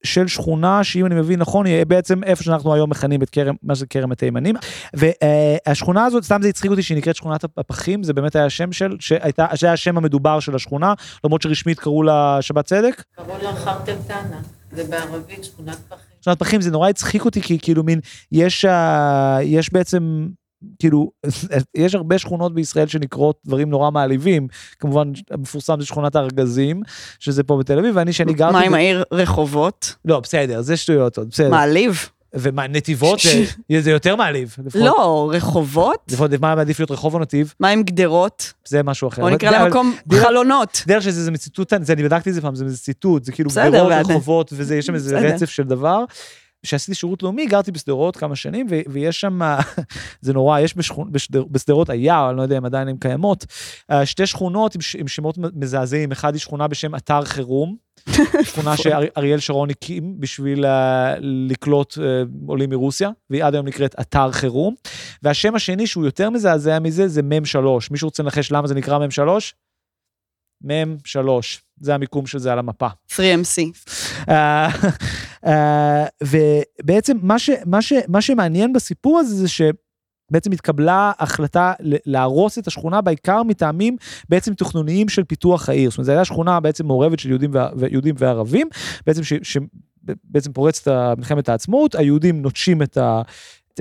[0.04, 3.74] של שכונה שאם אני מבין נכון היא בעצם איפה שאנחנו היום מכנים את כרם מה
[3.74, 4.54] זה כרם התימנים
[4.94, 8.96] והשכונה הזאת סתם זה הצחיק אותי שהיא נקראת שכונת הפחים זה באמת היה השם של
[9.00, 13.02] שהייתה זה היה השם המדובר של השכונה למרות שרשמית קראו לה שבת צדק.
[13.16, 14.40] קראו לה חרטל טאנה,
[14.72, 15.98] זה בערבית שכונת פחים.
[16.20, 18.00] שכונת פחים זה נורא הצחיק אותי כי כאילו מין
[18.32, 20.28] יש אה, יש בעצם
[20.78, 21.10] כאילו
[21.76, 26.82] יש הרבה שכונות בישראל שנקראות דברים נורא מעליבים כמובן המפורסם זה שכונת הארגזים
[27.18, 29.94] שזה פה בתל אביב ואני שאני גרתי מה עם העיר רחובות?
[30.04, 32.08] לא בסדר זה שטויות עוד בסדר מעליב.
[32.34, 33.44] ומה, נתיבות זה-
[33.80, 34.56] זה יותר מעליב.
[34.64, 35.98] לפחות- לא, רחובות?
[36.10, 37.54] לפחות מה מעדיף להיות רחוב או נתיב?
[37.60, 38.52] מה עם גדרות?
[38.68, 39.22] זה משהו אחר.
[39.22, 40.82] אבל- נקרא למקום חלונות.
[40.86, 43.92] דרך שזה זה מציטוט, אני בדקתי את זה פעם, זה ציטוט, זה כאילו גדרות.
[43.92, 45.18] רחובות, וזה, יש שם איזה.
[45.18, 46.04] רצף של דבר.
[46.62, 49.40] כשעשיתי שירות לאומי, גרתי בשדרות כמה שנים, ו- ויש שם,
[50.20, 50.74] זה נורא, יש
[51.50, 53.46] בשדרות היער, אני לא יודע אם עדיין הן קיימות,
[53.90, 57.76] אה, שתי שכונות עם, ש- עם שמות מזעזעים, אחד היא שכונה בשם אתר חירום,
[58.48, 64.32] שכונה שאריאל שרון הקים בשביל אה, לקלוט אה, עולים מרוסיה, והיא עד היום נקראת אתר
[64.32, 64.74] חירום.
[65.22, 67.90] והשם השני, שהוא יותר מזעזע מזה, זה מ"ם 3.
[67.90, 69.54] מישהו רוצה לנחש למה זה נקרא מ"ם 3?
[70.62, 71.62] מ"ם 3.
[71.80, 72.88] זה המיקום של זה על המפה.
[73.12, 73.16] 3MC.
[74.28, 74.68] אה,
[75.46, 82.58] אה, ובעצם מה, ש, מה, ש, מה שמעניין בסיפור הזה זה שבעצם התקבלה החלטה להרוס
[82.58, 83.96] את השכונה בעיקר מטעמים
[84.28, 85.90] בעצם תכנוניים של פיתוח העיר.
[85.90, 88.68] זאת אומרת, זו הייתה שכונה בעצם מעורבת של יהודים, וה- ויהודים וערבים,
[89.06, 89.58] בעצם ש, ש,
[90.24, 93.22] בעצם פורצת מלחמת העצמאות, היהודים נוטשים את ה...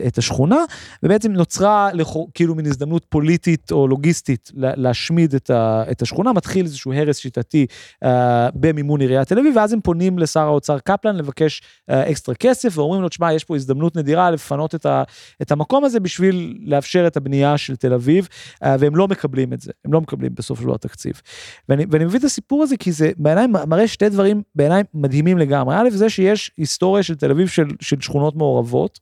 [0.07, 0.57] את השכונה,
[1.03, 6.33] ובעצם נוצרה לכו- כאילו מין הזדמנות פוליטית או לוגיסטית לה- להשמיד את, ה, את השכונה,
[6.33, 7.65] מתחיל איזשהו הרס שיטתי
[8.03, 8.07] uh,
[8.55, 13.01] במימון עיריית תל אביב, ואז הם פונים לשר האוצר קפלן לבקש uh, אקסטרה כסף, ואומרים
[13.01, 15.03] לו, תשמע, יש פה הזדמנות נדירה לפנות את, ה,
[15.41, 18.27] את המקום הזה בשביל לאפשר את הבנייה של תל אביב,
[18.63, 21.21] uh, והם לא מקבלים את זה, הם לא מקבלים בסופו של דבר תקציב.
[21.69, 25.75] ואני, ואני מביא את הסיפור הזה כי זה בעיניי מראה שתי דברים בעיניי מדהימים לגמרי.
[25.75, 28.99] א', זה שיש היסטוריה של תל אביב של, של שכונות מעורבות.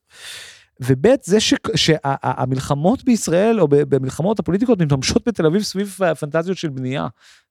[0.80, 7.06] וב' זה ש- שהמלחמות בישראל או במלחמות הפוליטיקות מתממשות בתל אביב סביב פנטזיות של בנייה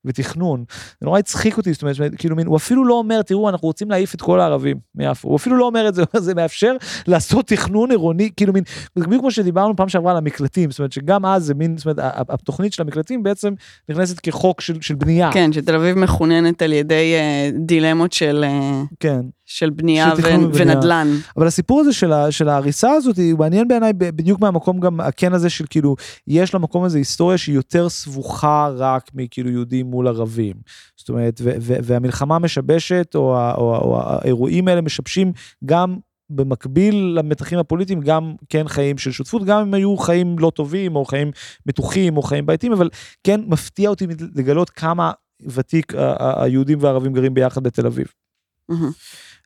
[0.06, 0.64] ותכנון.
[1.00, 3.90] זה נורא הצחיק אותי, זאת אומרת, כאילו מין, הוא אפילו לא אומר, תראו, אנחנו רוצים
[3.90, 7.90] להעיף את כל הערבים מיפו, הוא אפילו לא אומר את זה, זה מאפשר לעשות תכנון
[7.90, 8.64] עירוני, כאילו מין,
[8.96, 11.98] בדיוק כמו שדיברנו פעם שעברה על המקלטים, זאת אומרת שגם אז זה מין, זאת אומרת,
[12.28, 13.54] התוכנית של המקלטים בעצם
[13.88, 15.30] נכנסת כחוק של, של בנייה.
[15.32, 19.20] כן, שתל אביב מחוננת על ידי אה, דילמות של, אה, כן.
[19.46, 20.48] של בנייה ו- ובנייה.
[20.52, 21.08] ונדל"ן.
[21.36, 25.32] אבל הסיפור הזה של, ה, של ההריסה הזאת הוא מעניין בעיניי בדיוק מהמקום גם הכן
[25.32, 30.54] הזה של כאילו יש למקום הזה היסטוריה שהיא יותר סבוכה רק מכאילו יהודים מול ערבים.
[30.96, 35.32] זאת אומרת והמלחמה משבשת או, או, או האירועים האלה משבשים
[35.64, 35.96] גם
[36.30, 41.04] במקביל למתחים הפוליטיים גם כן חיים של שותפות גם אם היו חיים לא טובים או
[41.04, 41.30] חיים
[41.66, 42.88] מתוחים או חיים בעייתיים אבל
[43.24, 45.12] כן מפתיע אותי לגלות כמה
[45.46, 48.06] ותיק היהודים והערבים גרים ביחד בתל אביב.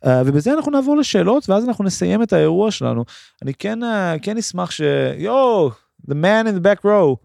[0.04, 3.04] Uh, ובזה אנחנו נעבור לשאלות ואז אנחנו נסיים את האירוע שלנו.
[3.42, 3.86] אני כן, uh,
[4.22, 4.80] כן אשמח ש...
[5.18, 5.70] יואו,
[6.10, 7.16] the man in the back row.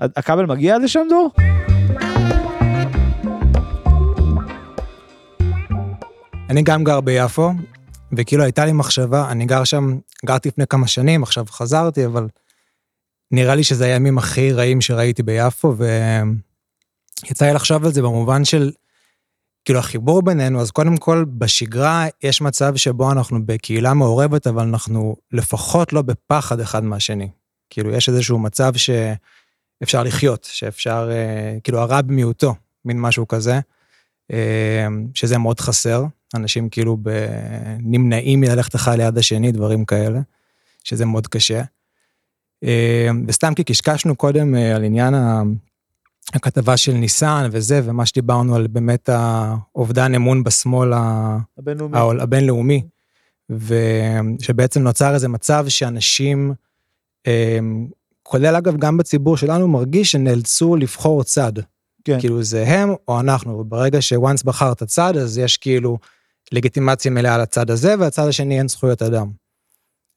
[0.00, 1.30] הכבל מגיע עד לשם דור?
[6.52, 7.50] אני גם גר ביפו,
[8.12, 12.28] וכאילו הייתה לי מחשבה, אני גר שם, גרתי לפני כמה שנים, עכשיו חזרתי, אבל
[13.30, 15.74] נראה לי שזה הימים הכי רעים שראיתי ביפו,
[17.26, 18.70] ויצא לי לחשוב על זה במובן של,
[19.64, 25.16] כאילו החיבור בינינו, אז קודם כל, בשגרה יש מצב שבו אנחנו בקהילה מעורבת, אבל אנחנו
[25.32, 27.28] לפחות לא בפחד אחד מהשני.
[27.70, 33.60] כאילו, יש איזשהו מצב שאפשר לחיות, שאפשר, אה, כאילו, הרע במיעוטו, מין משהו כזה,
[35.14, 36.04] שזה מאוד חסר.
[36.34, 37.08] אנשים כאילו ב...
[37.80, 40.20] נמנעים מללכת אחד ליד השני, דברים כאלה,
[40.84, 41.62] שזה מאוד קשה.
[42.64, 45.14] אה, וסתם כי קשקשנו קודם אה, על עניין
[46.34, 50.92] הכתבה של ניסן וזה, ומה שדיברנו על באמת האובדן אמון בשמאל
[51.58, 51.98] הבינלאומי.
[51.98, 52.82] העול- הבינלאומי,
[53.50, 56.52] ושבעצם נוצר איזה מצב שאנשים,
[57.26, 57.58] אה,
[58.22, 61.52] כולל אגב גם בציבור שלנו, מרגיש שנאלצו לבחור צד.
[62.04, 62.20] כן.
[62.20, 65.98] כאילו זה הם או אנחנו, וברגע שוואנס בחרת צד, אז יש כאילו
[66.52, 69.30] לגיטימציה מלאה לצד הזה, והצד השני אין זכויות אדם.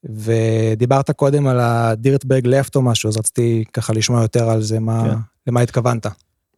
[0.04, 5.04] ודיברת קודם על הדירטברג לפט או משהו, אז רציתי ככה לשמוע יותר על זה, מה,
[5.10, 5.18] כן.
[5.48, 6.08] למה התכוונת.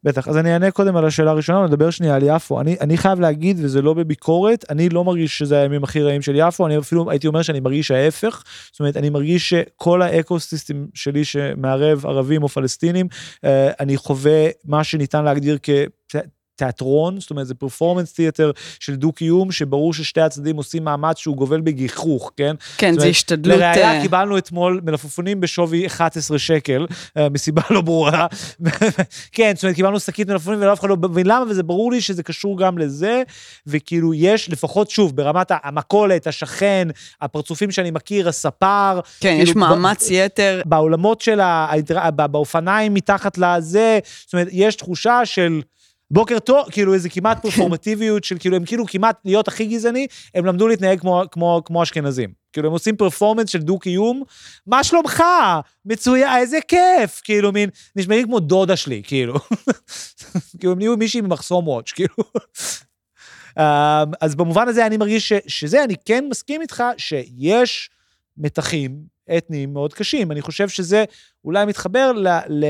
[0.04, 2.60] בטח, אז אני אענה קודם על השאלה הראשונה, נדבר שנייה על יפו.
[2.60, 6.32] אני, אני חייב להגיד, וזה לא בביקורת, אני לא מרגיש שזה הימים הכי רעים של
[6.36, 8.44] יפו, אני אפילו הייתי אומר שאני מרגיש ההפך.
[8.72, 13.08] זאת אומרת, אני מרגיש שכל ה ecosystem שלי שמערב ערבים או פלסטינים,
[13.44, 15.70] אה, אני חווה מה שניתן להגדיר כ...
[16.58, 21.60] תיאטרון, זאת אומרת זה performance theater של דו-קיום, שברור ששתי הצדדים עושים מאמץ שהוא גובל
[21.60, 22.54] בגיחוך, כן?
[22.76, 23.58] כן, זאת זה אומרת, השתדלות...
[23.58, 28.26] לראיה אה, קיבלנו אתמול מלפפונים בשווי 11 שקל, אה, מסיבה לא ברורה.
[29.32, 32.22] כן, זאת אומרת, קיבלנו שקית מלפפונים ואף אחד לא מבין למה, וזה ברור לי שזה
[32.22, 33.22] קשור גם לזה,
[33.66, 36.88] וכאילו יש, לפחות שוב, ברמת המכולת, השכן,
[37.20, 40.62] הפרצופים שאני מכיר, הספר, כן, כאילו, יש ב- מאמץ יתר.
[40.66, 41.68] בעולמות של ה...
[42.16, 45.60] ב- באופניים מתחת לזה, זאת אומרת, יש תחושה של...
[46.10, 50.44] בוקר טוב, כאילו איזה כמעט פרפורמטיביות של כאילו, הם כאילו כמעט להיות הכי גזעני, הם
[50.44, 52.32] למדו להתנהג כמו, כמו, כמו אשכנזים.
[52.52, 54.22] כאילו, הם עושים פרפורמנס של דו-קיום,
[54.66, 55.22] מה שלומך?
[55.84, 57.20] מצוין, איזה כיף!
[57.24, 59.34] כאילו, מין, נשמעים כמו דודה שלי, כאילו.
[60.58, 62.14] כאילו, הם נהיו מישהי ממחסום וואץ', כאילו.
[63.58, 67.90] אה, אז במובן הזה אני מרגיש ש, שזה, אני כן מסכים איתך שיש
[68.36, 68.98] מתחים
[69.38, 70.32] אתניים מאוד קשים.
[70.32, 71.04] אני חושב שזה
[71.44, 72.28] אולי מתחבר ל...
[72.48, 72.64] ל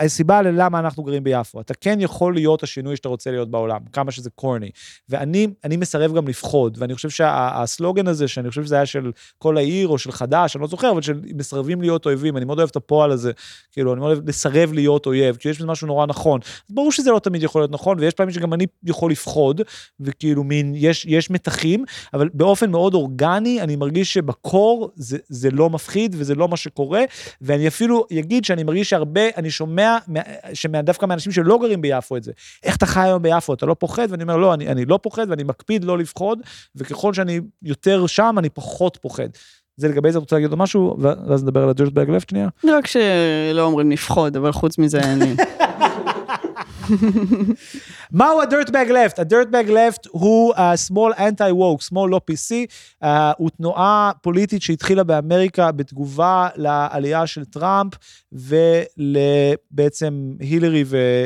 [0.00, 1.60] הסיבה ללמה אנחנו גרים ביפו.
[1.60, 4.70] אתה כן יכול להיות השינוי שאתה רוצה להיות בעולם, כמה שזה קורני.
[5.08, 9.56] ואני אני מסרב גם לפחוד, ואני חושב שהסלוגן הזה, שאני חושב שזה היה של כל
[9.56, 12.68] העיר או של חד"ש, אני לא זוכר, אבל של מסרבים להיות אויבים, אני מאוד אוהב
[12.70, 13.32] את הפועל הזה,
[13.72, 16.40] כאילו, אני מאוד אוהב לסרב להיות אויב, כי יש בזה משהו נורא נכון.
[16.70, 19.60] ברור שזה לא תמיד יכול להיות נכון, ויש פעמים שגם אני יכול לפחוד,
[20.00, 21.84] וכאילו מין, יש, יש מתחים,
[22.14, 27.04] אבל באופן מאוד אורגני, אני מרגיש שבקור זה, זה לא מפחיד וזה לא מה שקורה,
[27.40, 29.89] ואני אפילו אגיד שאני מרגיש שהרבה, אני שומע
[30.54, 32.32] שומע דווקא מאנשים שלא גרים ביפו את זה.
[32.62, 33.54] איך אתה חי היום ביפו?
[33.54, 34.06] אתה לא פוחד?
[34.10, 36.38] ואני אומר, לא, אני, אני לא פוחד ואני מקפיד לא לפחוד,
[36.76, 39.28] וככל שאני יותר שם, אני פחות פוחד.
[39.76, 42.48] זה לגבי זה, את רוצה להגיד עוד משהו, ואז נדבר על הג'רטבג לפט שנייה?
[42.64, 45.34] רק שלא אומרים לפחוד, אבל חוץ מזה אין לי.
[48.12, 49.20] מהו ה-dirtbag left?
[49.20, 52.52] ה-dirtbag left הוא ה-small anti-woke, small לא PC,
[53.04, 57.92] uh, הוא תנועה פוליטית שהתחילה באמריקה בתגובה לעלייה של טראמפ
[58.32, 60.84] ולבעצם הילרי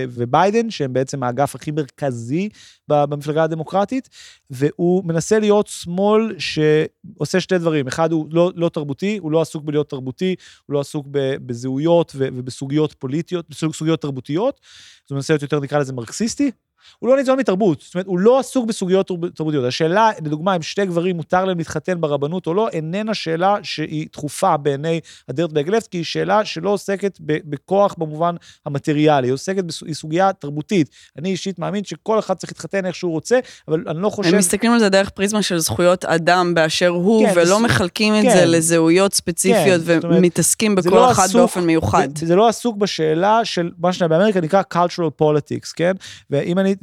[0.08, 2.48] וביידן, שהם בעצם האגף הכי מרכזי
[2.88, 4.08] במפלגה הדמוקרטית,
[4.50, 7.86] והוא מנסה להיות שמאל שעושה שתי דברים.
[7.86, 10.34] אחד, הוא לא, לא תרבותי, הוא לא עסוק בלהיות תרבותי,
[10.66, 11.06] הוא לא עסוק
[11.46, 14.60] בזהויות ובסוגיות פוליטיות, בסוגיות תרבותיות.
[15.06, 16.50] אז הוא מנסה להיות יותר, נקרא לזה, מרקסיסטי,
[16.98, 19.64] הוא לא ניזון מתרבות, זאת אומרת, הוא לא עסוק בסוגיות תרבותיות.
[19.64, 24.56] השאלה, לדוגמה, אם שתי גברים מותר להם להתחתן ברבנות או לא, איננה שאלה שהיא דחופה
[24.56, 30.88] בעיני לפט, כי היא שאלה שלא עוסקת בכוח במובן המטריאלי, היא עוסקת, היא סוגיה תרבותית.
[31.18, 34.32] אני אישית מאמין שכל אחד צריך להתחתן איך שהוא רוצה, אבל אני לא חושב...
[34.32, 37.64] הם מסתכלים על זה דרך פריזמה של זכויות אדם באשר הוא, כן, ולא זה...
[37.64, 38.28] מחלקים כן.
[38.28, 42.08] את זה לזהויות ספציפיות, כן, ומתעסקים בכל לא אחד עסוק, באופן מיוחד.
[42.18, 45.92] זה, זה לא עסוק בשאלה של מה שבאמריקה נקרא cultural politics, כן?
[46.30, 46.73] ואם אני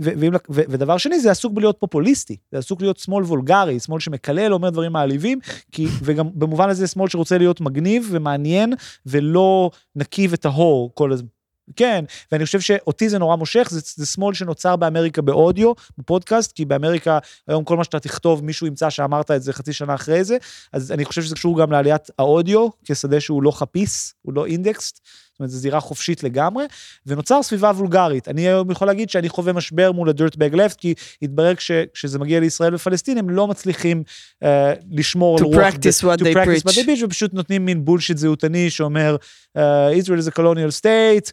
[0.49, 4.91] ודבר שני, זה עסוק בלהיות פופוליסטי, זה עסוק להיות שמאל וולגרי, שמאל שמקלל, אומר דברים
[4.91, 5.39] מעליבים,
[5.71, 8.73] כי, וגם במובן הזה שמאל שרוצה להיות מגניב ומעניין,
[9.06, 11.27] ולא נקי וטהור כל הזמן.
[11.75, 16.65] כן, ואני חושב שאותי זה נורא מושך, זה, זה שמאל שנוצר באמריקה באודיו, בפודקאסט, כי
[16.65, 20.38] באמריקה היום כל מה שאתה תכתוב, מישהו ימצא שאמרת את זה חצי שנה אחרי זה,
[20.73, 25.01] אז אני חושב שזה קשור גם לעליית האודיו, כשדה שהוא לא חפיס, הוא לא אינדקסט,
[25.41, 26.65] אומרת, זו זירה חופשית לגמרי,
[27.06, 28.27] ונוצר סביבה וולגרית.
[28.27, 31.54] אני היום יכול להגיד שאני חווה משבר מול ה-dirtbag left, כי התברר
[31.93, 34.04] כשזה מגיע לישראל ופלסטין, הם לא מצליחים
[34.43, 34.47] uh,
[34.91, 35.56] לשמור על רוח...
[35.56, 37.06] To practice what they preach.
[37.06, 39.15] ופשוט נותנים מין בולשיט זהותני שאומר,
[39.58, 39.62] uh,
[40.01, 41.32] Israel is a colonial state,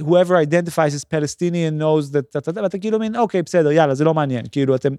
[0.00, 4.44] whoever identifies as Palestinian knows that, ואתה כאילו מין, אוקיי, בסדר, יאללה, זה לא מעניין,
[4.52, 4.94] כאילו, אתם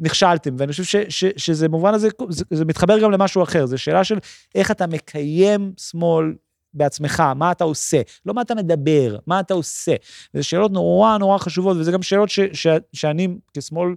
[0.00, 3.78] נכשלתם, ואני חושב ש, ש, שזה במובן הזה, זה, זה מתחבר גם למשהו אחר, זו
[3.78, 4.18] שאלה של
[4.54, 6.34] איך אתה מקיים שמאל
[6.74, 9.94] בעצמך, מה אתה עושה, לא מה אתה מדבר, מה אתה עושה.
[10.34, 13.94] וזה שאלות נורא נורא חשובות, וזה גם שאלות ש, ש, שאני כשמאל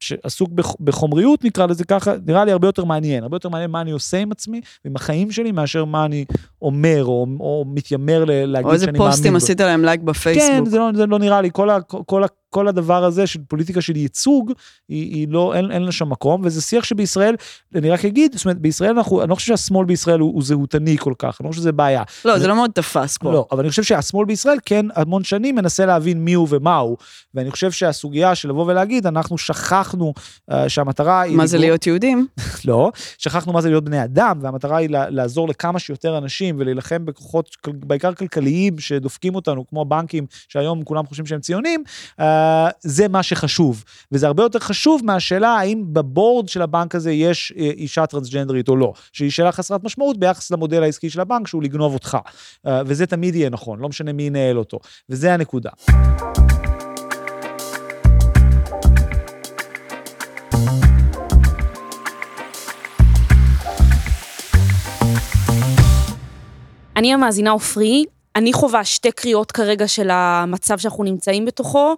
[0.00, 3.90] שעסוק בחומריות, נקרא לזה ככה, נראה לי הרבה יותר מעניין, הרבה יותר מעניין מה אני
[3.90, 6.24] עושה עם עצמי ועם החיים שלי, מאשר מה אני
[6.62, 8.64] אומר או, או מתיימר להגיד שאני מאמין.
[8.66, 10.64] או איזה פוסטים עשית להם לייק בפייסבוק.
[10.64, 12.24] כן, זה לא, זה לא נראה לי, כל, ה, כל, כל
[12.56, 14.52] הדבר הזה של פוליטיקה של ייצוג,
[14.88, 17.34] היא, היא לא, אין, אין לה שם מקום, וזה שיח שבישראל,
[17.74, 20.98] אני רק אגיד, זאת אומרת, בישראל אנחנו, אני לא חושב שהשמאל בישראל הוא, הוא זהותני
[20.98, 22.02] כל כך, אני לא חושב שזה בעיה.
[22.24, 23.32] לא, אני, זה לא מאוד תפס פה.
[23.32, 26.96] לא, אבל אני חושב שהשמאל בישראל כן המון שנים מנסה להבין מי הוא ומה הוא,
[27.34, 30.12] ואני חושב שהסוגיה של לבוא ולהגיד, אנחנו שכחנו
[30.50, 31.36] uh, שהמטרה היא...
[31.36, 32.26] מה זה להיות יהודים?
[32.68, 37.56] לא, שכחנו מה זה להיות בני אדם, והמטרה היא לעזור לכמה שיותר אנשים ולהילחם בכוחות,
[37.66, 41.82] בעיקר כלכליים, שדופקים אותנו, כמו בנקים, שהיום כולם חושבים שהם ציונים,
[42.20, 42.24] uh,
[42.80, 43.84] זה מה שחשוב.
[44.12, 48.76] וזה הרבה יותר חשוב מהשאלה האם בבורד של הבנק הזה יש אה, אישה טרנסג'נדרית או
[48.76, 52.18] לא, שהיא שאלה חסרת משמעות ביחס למודל העסקי של הבנק, שהוא לגנוב אותך.
[52.66, 54.78] אה, וזה תמיד יהיה נכון, לא משנה מי ינהל אותו.
[55.08, 55.70] וזה הנקודה.
[66.96, 68.04] אני המאזינה עופרי,
[68.36, 71.96] אני חווה שתי קריאות כרגע של המצב שאנחנו נמצאים בתוכו.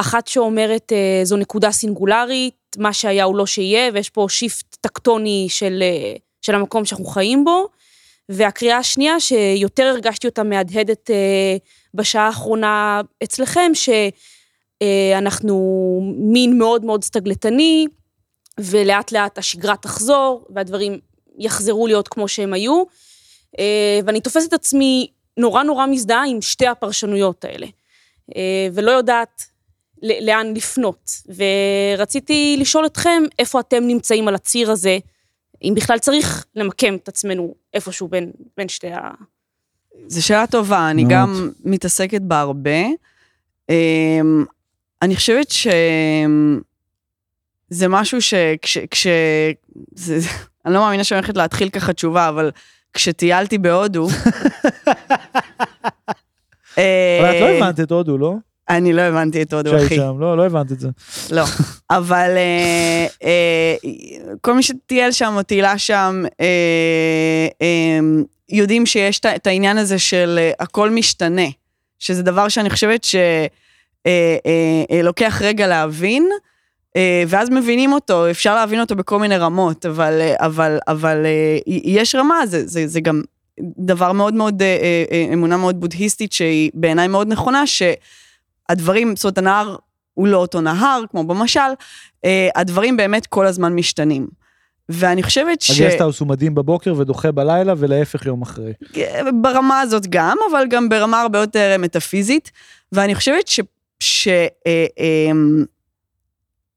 [0.00, 5.46] אחת שאומרת אה, זו נקודה סינגולרית, מה שהיה הוא לא שיהיה, ויש פה שיפט טקטוני
[5.50, 7.68] של, אה, של המקום שאנחנו חיים בו.
[8.28, 11.56] והקריאה השנייה, שיותר הרגשתי אותה מהדהדת אה,
[11.94, 13.72] בשעה האחרונה אצלכם,
[14.80, 15.56] שאנחנו
[16.18, 17.86] מין מאוד מאוד סטגלטני,
[18.60, 20.98] ולאט לאט השגרה תחזור, והדברים
[21.38, 22.82] יחזרו להיות כמו שהם היו.
[24.04, 27.66] ואני תופסת את עצמי נורא נורא מזדהה עם שתי הפרשנויות האלה.
[28.72, 29.42] ולא יודעת
[30.02, 31.10] לאן לפנות.
[31.96, 34.98] ורציתי לשאול אתכם, איפה אתם נמצאים על הציר הזה,
[35.62, 39.10] אם בכלל צריך למקם את עצמנו איפשהו בין, בין שתי ה...
[40.06, 42.80] זו שאלה טובה, אני גם מתעסקת בה הרבה.
[43.68, 44.44] אמ,
[45.02, 45.52] אני חושבת
[47.70, 48.78] זה משהו שכש...
[48.78, 49.06] כש...
[49.94, 50.18] זה,
[50.66, 52.50] אני לא מאמינה שאני הולכת להתחיל ככה תשובה, אבל
[52.92, 54.08] כשטיילתי בהודו...
[56.78, 58.34] אה, אבל את לא הבנת את הודו, לא?
[58.68, 59.96] אני לא הבנתי את הודו, אחי.
[59.96, 60.88] שם, לא, לא הבנת את זה.
[61.30, 61.44] לא.
[61.90, 63.76] אבל אה, אה,
[64.40, 67.98] כל מי שטייל שם או טיילה שם, אה, אה,
[68.48, 71.46] יודעים שיש את העניין הזה של אה, הכל משתנה,
[71.98, 73.06] שזה דבר שאני חושבת
[74.04, 76.28] שלוקח רגע להבין,
[76.96, 81.58] אה, ואז מבינים אותו, אפשר להבין אותו בכל מיני רמות, אבל, אה, אבל, אבל אה,
[81.66, 83.22] יש רמה, זה, זה, זה גם
[83.78, 87.62] דבר מאוד מאוד, אה, אה, אה, אמונה מאוד בודהיסטית שהיא בעיניי מאוד נכונה,
[88.70, 89.76] שהדברים, זאת אומרת, הנהר
[90.14, 91.60] הוא לא אותו נהר, כמו במשל,
[92.24, 94.28] אה, הדברים באמת כל הזמן משתנים.
[94.88, 95.80] ואני חושבת ש...
[95.80, 98.72] הגסטהאוס הוא מדהים בבוקר ודוחה בלילה, ולהפך יום אחרי.
[99.42, 102.50] ברמה הזאת גם, אבל גם ברמה הרבה יותר מטאפיזית.
[102.92, 103.60] ואני חושבת ש...
[104.00, 105.30] ש אה, אה,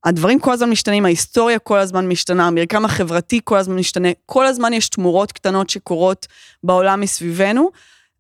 [0.04, 4.74] הדברים כל הזמן משתנים, ההיסטוריה כל הזמן משתנה, המרקם החברתי כל הזמן משתנה, כל הזמן
[4.74, 6.28] יש תמורות קטנות שקורות
[6.64, 7.70] בעולם מסביבנו.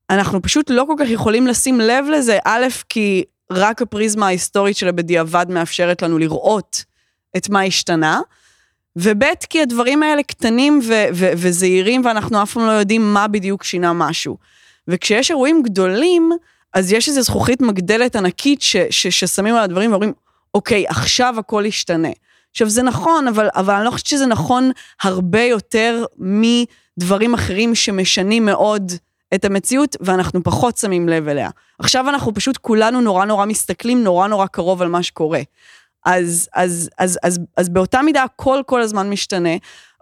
[0.09, 4.87] אנחנו פשוט לא כל כך יכולים לשים לב לזה, א', כי רק הפריזמה ההיסטורית של
[4.87, 6.83] הבדיעבד מאפשרת לנו לראות
[7.37, 8.21] את מה השתנה,
[8.95, 13.63] וב', כי הדברים האלה קטנים ו- ו- וזהירים, ואנחנו אף פעם לא יודעים מה בדיוק
[13.63, 14.37] שינה משהו.
[14.87, 16.29] וכשיש אירועים גדולים,
[16.73, 20.13] אז יש איזו זכוכית מגדלת ענקית ש- ש- ששמים על הדברים ואומרים,
[20.53, 22.09] אוקיי, עכשיו הכל ישתנה.
[22.51, 28.45] עכשיו, זה נכון, אבל, אבל אני לא חושבת שזה נכון הרבה יותר מדברים אחרים שמשנים
[28.45, 28.91] מאוד
[29.33, 31.49] את המציאות, ואנחנו פחות שמים לב אליה.
[31.83, 35.41] עכשיו אנחנו פשוט כולנו נורא נורא מסתכלים נורא נורא קרוב על מה שקורה.
[36.05, 39.49] אז, אז, אז, אז, אז באותה מידה הכל כל הזמן משתנה,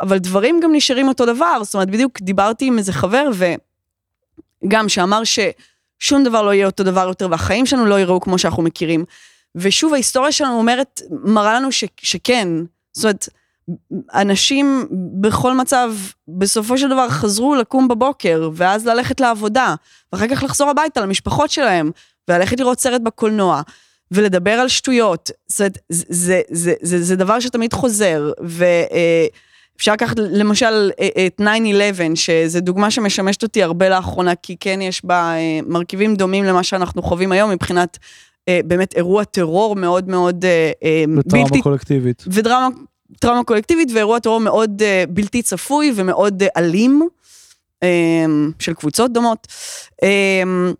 [0.01, 1.63] אבל דברים גם נשארים אותו דבר.
[1.63, 3.29] זאת אומרת, בדיוק דיברתי עם איזה חבר,
[4.63, 8.63] וגם שאמר ששום דבר לא יהיה אותו דבר יותר, והחיים שלנו לא יראו כמו שאנחנו
[8.63, 9.05] מכירים.
[9.55, 12.47] ושוב, ההיסטוריה שלנו אומרת, מראה לנו ש, שכן.
[12.93, 13.29] זאת אומרת,
[14.13, 14.87] אנשים
[15.21, 15.93] בכל מצב,
[16.27, 19.75] בסופו של דבר חזרו לקום בבוקר, ואז ללכת לעבודה,
[20.13, 21.91] ואחר כך לחזור הביתה למשפחות שלהם,
[22.27, 23.61] וללכת לראות סרט בקולנוע,
[24.11, 25.31] ולדבר על שטויות.
[25.47, 31.41] זאת אומרת, זה, זה, זה, זה, זה דבר שתמיד חוזר, ואפשר לקחת למשל אה, את
[31.41, 36.63] 9-11, שזו דוגמה שמשמשת אותי הרבה לאחרונה, כי כן יש בה אה, מרכיבים דומים למה
[36.63, 37.97] שאנחנו חווים היום מבחינת
[38.49, 42.23] אה, באמת אירוע טרור מאוד מאוד אה, אה, בלתי קולקטיבית.
[42.27, 42.67] ודרמה
[43.19, 47.07] טראומה קולקטיבית ואירוע טרור מאוד uh, בלתי צפוי ומאוד uh, אלים,
[47.85, 47.87] um,
[48.59, 49.47] של קבוצות דומות.
[50.01, 50.75] Um,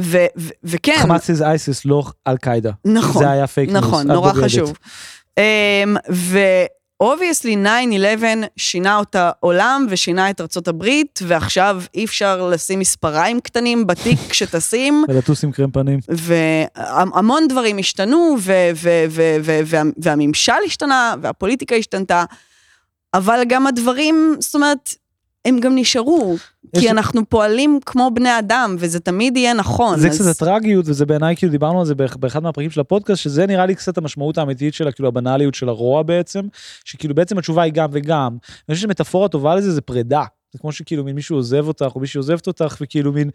[0.00, 2.70] ו- ו- וכן, חמאס זה אייסיס, לא אל קאידה.
[2.84, 3.70] נכון, זה היה פייק.
[3.70, 4.44] נכון, את נורא בוגדת.
[4.44, 4.72] חשוב.
[5.40, 5.42] Um,
[7.02, 8.24] ו-obviously 9-11
[8.56, 15.04] שינה את העולם ושינה את ארצות הברית, ועכשיו אי אפשר לשים מספריים קטנים בתיק שטסים.
[15.08, 15.98] ולטוס עם קרם פנים.
[16.08, 22.24] והמון דברים השתנו, ו- ו- ו- ו- וה- והממשל השתנה, והפוליטיקה השתנתה,
[23.14, 24.94] אבל גם הדברים, זאת אומרת,
[25.46, 26.36] הם גם נשארו,
[26.74, 29.98] יש- כי אנחנו פועלים כמו בני אדם, וזה תמיד יהיה נכון.
[30.00, 33.22] זה אז- קצת הטרגיות וזה בעיניי כאילו דיברנו על זה באח- באחד מהפרקים של הפודקאסט
[33.22, 36.40] שזה נראה לי קצת המשמעות האמיתית של כאילו הבנאליות של הרוע בעצם
[36.84, 38.36] שכאילו בעצם התשובה היא גם וגם.
[38.68, 42.00] אני חושב שמטאפורה טובה לזה זה פרידה זה כמו שכאילו מין מישהו עוזב אותך או
[42.00, 43.30] מישהי עוזבת אותך וכאילו מין.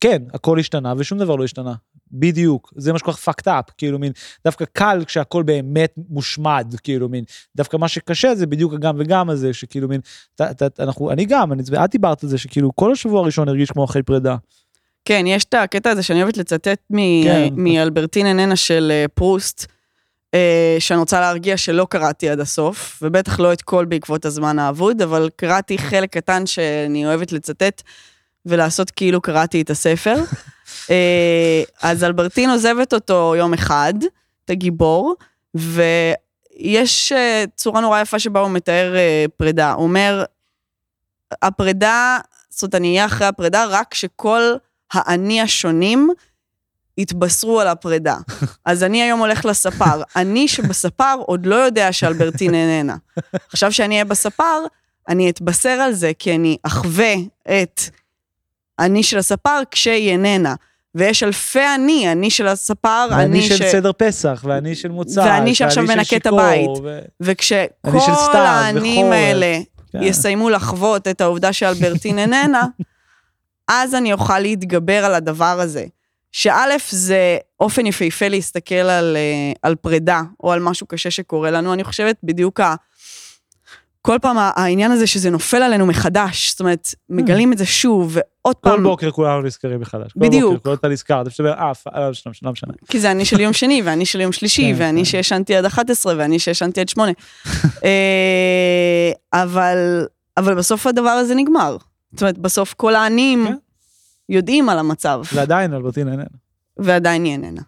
[0.00, 1.72] כן הכל השתנה ושום דבר לא השתנה
[2.14, 4.12] בדיוק זה מה שכל כך fucked up כאילו מין
[4.44, 7.24] דווקא קל כשהכל באמת מושמד כאילו מין
[7.56, 10.00] דווקא מה שקשה זה בדיוק הגם וגם הזה שכאילו מין
[10.34, 13.70] ת, ת, אנחנו אני גם אני, את דיברת על זה שכאילו כל השבוע הראשון הרגיש
[13.70, 14.36] כמו אחרי פרידה.
[15.04, 17.48] כן, יש את הקטע הזה שאני אוהבת לצטט מ- כן.
[17.56, 19.66] מאלברטין איננה של אה, פרוסט,
[20.34, 25.02] אה, שאני רוצה להרגיע שלא קראתי עד הסוף, ובטח לא את כל בעקבות הזמן האבוד,
[25.02, 27.82] אבל קראתי חלק קטן שאני אוהבת לצטט
[28.46, 30.14] ולעשות כאילו קראתי את הספר.
[30.90, 33.94] אה, אז אלברטין עוזבת אותו יום אחד,
[34.44, 35.14] את הגיבור,
[35.54, 39.72] ויש אה, צורה נורא יפה שבה הוא מתאר אה, פרידה.
[39.72, 40.24] הוא אומר,
[41.42, 42.18] הפרידה,
[42.50, 44.42] זאת אומרת, אני אהיה אחרי הפרידה רק כשכל
[44.92, 46.10] האני השונים
[46.98, 48.16] התבשרו על הפרידה.
[48.64, 50.02] אז אני היום הולך לספר.
[50.16, 52.96] אני שבספר עוד לא יודע שאלברטין איננה.
[53.52, 54.64] עכשיו שאני אהיה בספר,
[55.08, 57.14] אני אתבשר על זה, כי אני אחווה
[57.62, 57.80] את
[58.78, 60.54] אני של הספר כשהיא איננה.
[60.94, 63.62] ויש אלפי אני, אני של הספר, ואני אני של ש...
[63.62, 66.68] סדר פסח, ואני של מוצא, ואני שעכשיו מנקה את הבית.
[66.68, 66.78] אני
[67.84, 69.12] אני של וכשכל האנים וחורף.
[69.12, 69.58] האלה
[69.92, 70.02] כן.
[70.02, 72.66] יסיימו לחוות את העובדה שאלברטין איננה,
[73.68, 75.84] אז אני אוכל להתגבר על הדבר הזה.
[76.32, 81.72] שא' זה אופן יפהפה להסתכל על, אה, על פרידה, או על משהו קשה שקורה לנו,
[81.72, 82.74] אני חושבת בדיוק ה...
[84.06, 88.56] כל פעם העניין הזה שזה נופל עלינו מחדש, זאת אומרת, מגלים את זה שוב, ועוד
[88.56, 90.12] כל פעם, בוקר כולנו נזכרים מחדש.
[90.12, 90.52] כל בדיוק.
[90.52, 92.72] בוקר, כל אתה נזכר, אתה אומר, אה, אה, לא משנה, לא משנה.
[92.88, 95.04] כי זה אני של יום שני, ואני של יום שלישי, כן, ואני כן.
[95.04, 97.12] שישנתי עד 11, ואני שישנתי עד 8.
[97.84, 101.76] אה, אבל, אבל בסוף הדבר הזה נגמר.
[102.12, 103.54] זאת אומרת, בסוף כל העניים כן.
[104.28, 106.24] יודעים על המצב, ועדיין אלברטין איננה.
[106.76, 107.60] ועדיין היא איננה.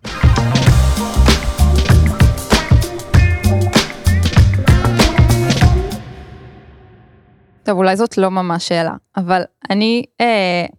[7.67, 10.27] טוב, אולי זאת לא ממש שאלה, אבל אני, אה,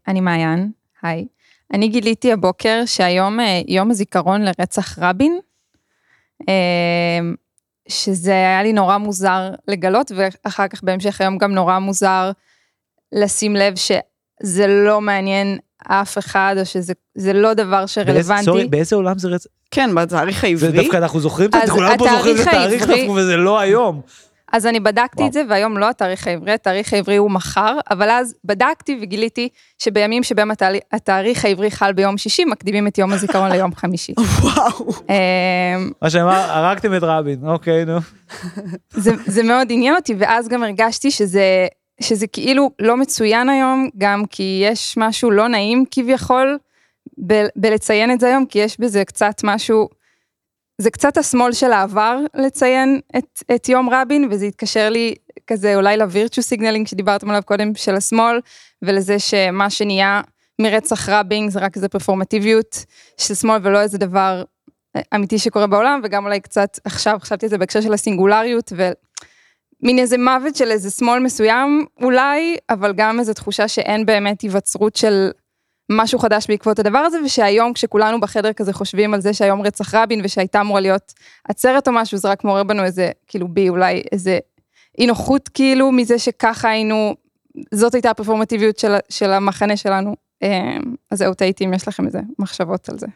[0.08, 0.72] אני מעיין,
[1.04, 1.26] היי.
[1.74, 5.40] אני גיליתי הבוקר שהיום אה, יום הזיכרון לרצח רבין,
[6.50, 6.54] אה,
[7.90, 12.32] שזה היה לי נורא מוזר לגלות, ואחר כך בהמשך היום גם נורא מוזר
[13.12, 15.58] לשים לב שזה לא מעניין
[15.88, 18.44] אף אחד, או שזה זה לא דבר באיזה- שרלוונטי.
[18.46, 19.50] סורי, באיזה עולם זה רצח?
[19.72, 20.72] כן, בתאריך זה העברי.
[20.84, 23.60] דווקא אנחנו זוכרים את זה, כולנו פה זוכרים את התאריך התאריך העברי- דווקא, וזה לא
[23.60, 24.02] היום.
[24.54, 25.28] אז אני בדקתי וואו.
[25.28, 30.24] את זה, והיום לא התאריך העברי, התאריך העברי הוא מחר, אבל אז בדקתי וגיליתי שבימים
[30.24, 34.14] שבהם התאריך, התאריך העברי חל ביום שישי, מקדימים את יום הזיכרון ליום חמישי.
[34.42, 34.90] וואו.
[35.10, 37.98] אמ, מה שאמר, הרגתם את רבין, אוקיי, נו.
[38.94, 41.68] זה, זה מאוד עניין אותי, ואז גם הרגשתי שזה,
[42.02, 46.58] שזה כאילו לא מצוין היום, גם כי יש משהו לא נעים כביכול
[47.28, 49.90] ב, בלציין את זה היום, כי יש בזה קצת משהו,
[50.82, 55.16] זה קצת השמאל של העבר לציין את, את יום רבין, וזה התקשר לי
[55.48, 58.40] כזה אולי ל virtue signaling שדיברתם עליו קודם של השמאל,
[58.82, 60.22] ולזה שמה שנהיה
[60.62, 62.86] מרצח רבין זה רק איזה פרפורמטיביות
[63.18, 64.44] של שמאל ולא איזה דבר
[65.16, 70.18] אמיתי שקורה בעולם, וגם אולי קצת עכשיו חשבתי על זה בהקשר של הסינגולריות, ומין איזה
[70.18, 75.32] מוות של איזה שמאל מסוים אולי, אבל גם איזו תחושה שאין באמת היווצרות של
[75.90, 80.22] משהו חדש בעקבות הדבר הזה, ושהיום כשכולנו בחדר כזה חושבים על זה שהיום רצח רבין
[80.24, 81.14] ושהייתה אמורה להיות
[81.48, 84.40] עצרת או משהו, זה רק מעורר בנו איזה, כאילו בי אולי איזה
[85.00, 87.16] אי נוחות כאילו מזה שככה היינו,
[87.74, 90.16] זאת הייתה הפרפורמטיביות של, של המחנה שלנו.
[90.44, 90.78] אה,
[91.12, 93.08] אז זהו, תהיתי אם יש לכם איזה מחשבות על זה.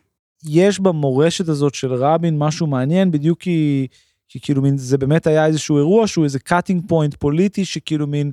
[0.44, 3.88] יש במורשת הזאת של רבין משהו מעניין, בדיוק כי,
[4.28, 8.32] כי כאילו מין, זה באמת היה איזשהו אירוע שהוא איזה cutting point פוליטי, שכאילו מין,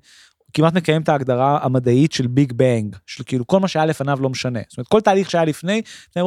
[0.59, 4.29] כמעט מקיים את ההגדרה המדעית של ביג בנג, של כאילו כל מה שהיה לפניו לא
[4.29, 4.59] משנה.
[4.69, 5.83] זאת אומרת, כל תהליך שהיה לפני,
[6.17, 6.25] אין,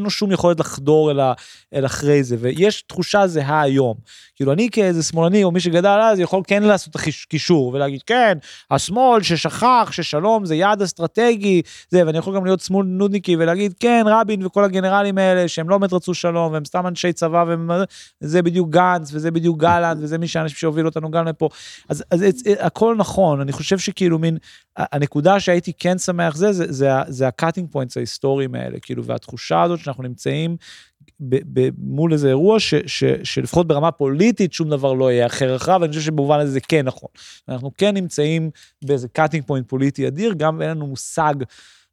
[0.00, 1.32] לו שום יכולת לחדור אל, ה,
[1.74, 3.96] אל אחרי זה, ויש תחושה זהה היום.
[4.40, 8.38] כאילו אני כאיזה שמאלני או מי שגדל אז יכול כן לעשות את הקישור ולהגיד כן
[8.70, 14.04] השמאל ששכח ששלום זה יעד אסטרטגי זה ואני יכול גם להיות שמאל נודניקי ולהגיד כן
[14.06, 17.44] רבין וכל הגנרלים האלה שהם לא באמת רצו שלום והם סתם אנשי צבא
[18.20, 21.48] וזה בדיוק גנץ וזה בדיוק גלנט וזה מי שאנשים שהוביל אותנו גם לפה.
[21.88, 24.38] אז, אז את, הכל נכון אני חושב שכאילו מין
[24.76, 29.62] הנקודה שהייתי כן שמח זה זה זה, זה ה cutting points ההיסטוריים האלה כאילו והתחושה
[29.62, 30.56] הזאת שאנחנו נמצאים
[31.20, 35.56] ב- ב- מול איזה אירוע ש, ש, שלפחות ברמה פוליטית שום דבר לא יהיה אחר
[35.56, 37.08] אחריו, ואני חושב שבמובן הזה זה כן נכון.
[37.48, 38.50] אנחנו כן נמצאים
[38.84, 41.34] באיזה cutting point פוליטי אדיר, גם אין לנו מושג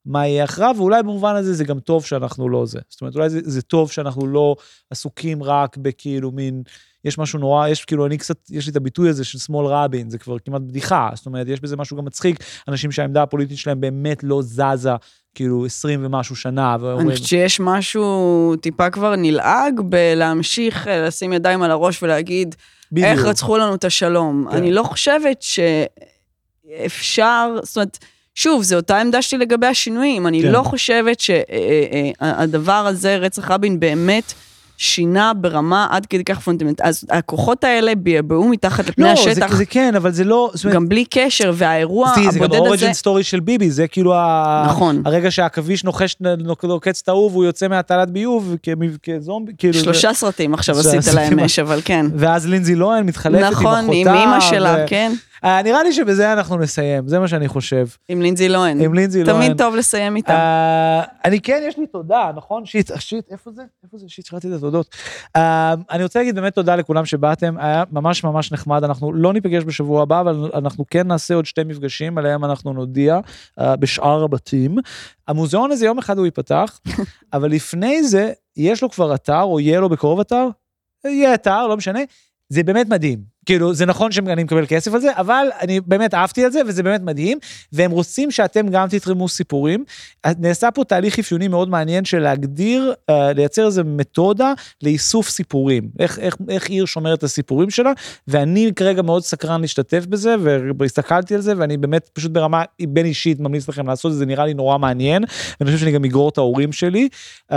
[0.05, 2.79] מה יהיה אחריו, ואולי במובן הזה זה גם טוב שאנחנו לא זה.
[2.89, 4.55] זאת אומרת, אולי זה, זה טוב שאנחנו לא
[4.89, 6.63] עסוקים רק בכאילו מין,
[7.07, 10.09] יש משהו נורא, יש כאילו, אני קצת, יש לי את הביטוי הזה של שמאל רבין,
[10.09, 13.81] זה כבר כמעט בדיחה, זאת אומרת, יש בזה משהו גם מצחיק, אנשים שהעמדה הפוליטית שלהם
[13.81, 14.91] באמת לא זזה.
[15.35, 16.75] כאילו 20 ומשהו שנה.
[16.99, 22.55] אני חושבת שיש משהו טיפה כבר נלעג בלהמשיך לשים ידיים על הראש ולהגיד,
[22.91, 23.07] בדיוק.
[23.07, 24.47] איך רצחו לנו את השלום.
[24.51, 24.57] כן.
[24.57, 25.45] אני לא חושבת
[26.75, 27.97] שאפשר, זאת אומרת,
[28.35, 30.51] שוב, זו אותה עמדה שלי לגבי השינויים, אני כן.
[30.51, 34.33] לא חושבת שהדבר הזה, רצח רבין, באמת
[34.77, 36.81] שינה ברמה עד כדי כך פונדמנטלית.
[36.81, 39.51] אז הכוחות האלה ביעבעו מתחת לפני לא, השטח.
[39.51, 40.51] זה, זה כן, אבל זה לא...
[40.73, 42.39] גם בלי קשר, והאירוע הבודד הזה...
[42.39, 44.13] זה גם ה origin story של ביבי, זה כאילו
[44.65, 45.01] נכון.
[45.05, 46.15] הרגע שהעכביש נושך,
[46.63, 48.55] נוקץ את האהוב, הוא יוצא מתעלת ביוב
[49.03, 49.73] כזומבי, כאילו...
[49.73, 52.05] שלושה סרטים עכשיו עשית להם אש, אבל כן.
[52.15, 53.81] ואז לינזי לוהן מתחלפת עם אחותה.
[53.81, 55.11] נכון, עם אימא שלה, כן.
[55.43, 57.87] נראה לי שבזה אנחנו נסיים, זה מה שאני חושב.
[58.09, 58.81] עם לינזי לוהן.
[58.81, 59.45] עם לינזי לוהן.
[59.45, 61.01] תמיד טוב לסיים איתה.
[61.25, 62.65] אני כן, יש לי תודה, נכון?
[62.65, 63.61] שיט, שיט, איפה זה?
[63.83, 64.05] איפה זה?
[64.09, 64.95] שיט, שכחתי את התודות.
[65.91, 70.01] אני רוצה להגיד באמת תודה לכולם שבאתם, היה ממש ממש נחמד, אנחנו לא ניפגש בשבוע
[70.01, 73.19] הבא, אבל אנחנו כן נעשה עוד שתי מפגשים, עליהם אנחנו נודיע
[73.59, 74.75] בשאר הבתים.
[75.27, 76.79] המוזיאון הזה יום אחד הוא ייפתח,
[77.33, 80.47] אבל לפני זה, יש לו כבר אתר, או יהיה לו בקרוב אתר?
[81.05, 81.99] יהיה אתר, לא משנה.
[82.49, 83.36] זה באמת מדהים.
[83.47, 86.83] כאילו, זה נכון שאני מקבל כסף על זה, אבל אני באמת אהבתי את זה, וזה
[86.83, 87.37] באמת מדהים,
[87.73, 89.83] והם רוצים שאתם גם תתרמו סיפורים.
[90.39, 95.89] נעשה פה תהליך אפיוני מאוד מעניין של להגדיר, uh, לייצר איזה מתודה לאיסוף סיפורים.
[95.99, 97.91] איך, איך, איך עיר שומרת את הסיפורים שלה,
[98.27, 100.35] ואני כרגע מאוד סקרן להשתתף בזה,
[100.79, 104.25] והסתכלתי על זה, ואני באמת פשוט ברמה בין אישית ממליץ לכם לעשות את זה, זה
[104.25, 105.23] נראה לי נורא מעניין,
[105.59, 107.09] ואני חושב שאני גם אגרור את ההורים שלי,
[107.51, 107.55] uh,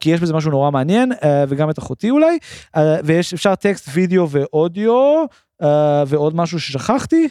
[0.00, 1.16] כי יש בזה משהו נורא מעניין, uh,
[1.48, 2.38] וגם את אחותי אולי,
[2.76, 5.23] uh, ואפשר טקסט, וידאו ואודיו.
[5.62, 7.28] אה, ועוד משהו ששכחתי,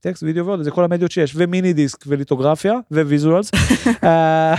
[0.00, 3.50] טקסט, וידאו ועוד, זה כל המדיות שיש, ומיני דיסק וליטוגרפיה וויזואלס,
[4.04, 4.54] אה,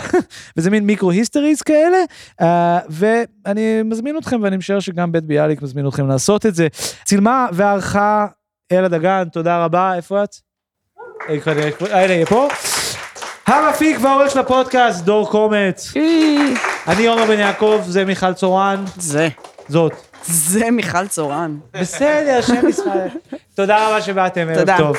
[0.58, 1.98] וזה מין מיקרו היסטריז כאלה,
[2.42, 6.68] אה, ואני מזמין אתכם, ואני משער שגם בית ביאליק מזמין אתכם לעשות את זה.
[7.04, 8.28] צילמה וערכה
[8.72, 10.36] אלה דגן, תודה רבה, איפה את?
[11.82, 12.48] הנה, היא פה.
[13.48, 15.94] המפיק והעורך של הפודקאסט, דור קומץ.
[16.88, 19.30] אני עומר בן יעקב, זה מיכל צורן, זה.
[19.68, 20.11] זאת.
[20.26, 21.58] זה מיכל צורן.
[21.74, 23.08] בסדר, שם ישראל.
[23.56, 24.78] תודה רבה שבאתם, ערב.
[24.78, 24.98] טוב.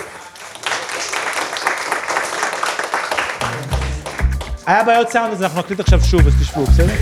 [4.66, 6.94] היה בעיות סאונד, אז אנחנו נקליט עכשיו שוב, אז תשבו, בסדר?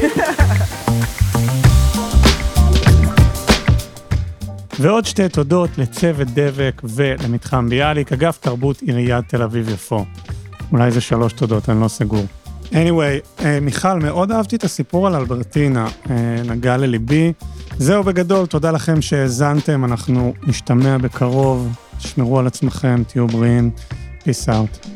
[4.81, 10.05] ועוד שתי תודות לצוות דבק ולמתחם ביאליק, אגף תרבות עיריית תל אביב-יפו.
[10.73, 12.25] אולי זה שלוש תודות, אני לא סגור.
[12.73, 17.33] Anyway, אה, מיכל, מאוד אהבתי את הסיפור על אלברטינה, אה, נגע לליבי.
[17.79, 21.69] זהו בגדול, תודה לכם שהאזנתם, אנחנו נשתמע בקרוב,
[21.99, 23.71] תשמרו על עצמכם, תהיו בריאים,
[24.25, 24.87] peace out.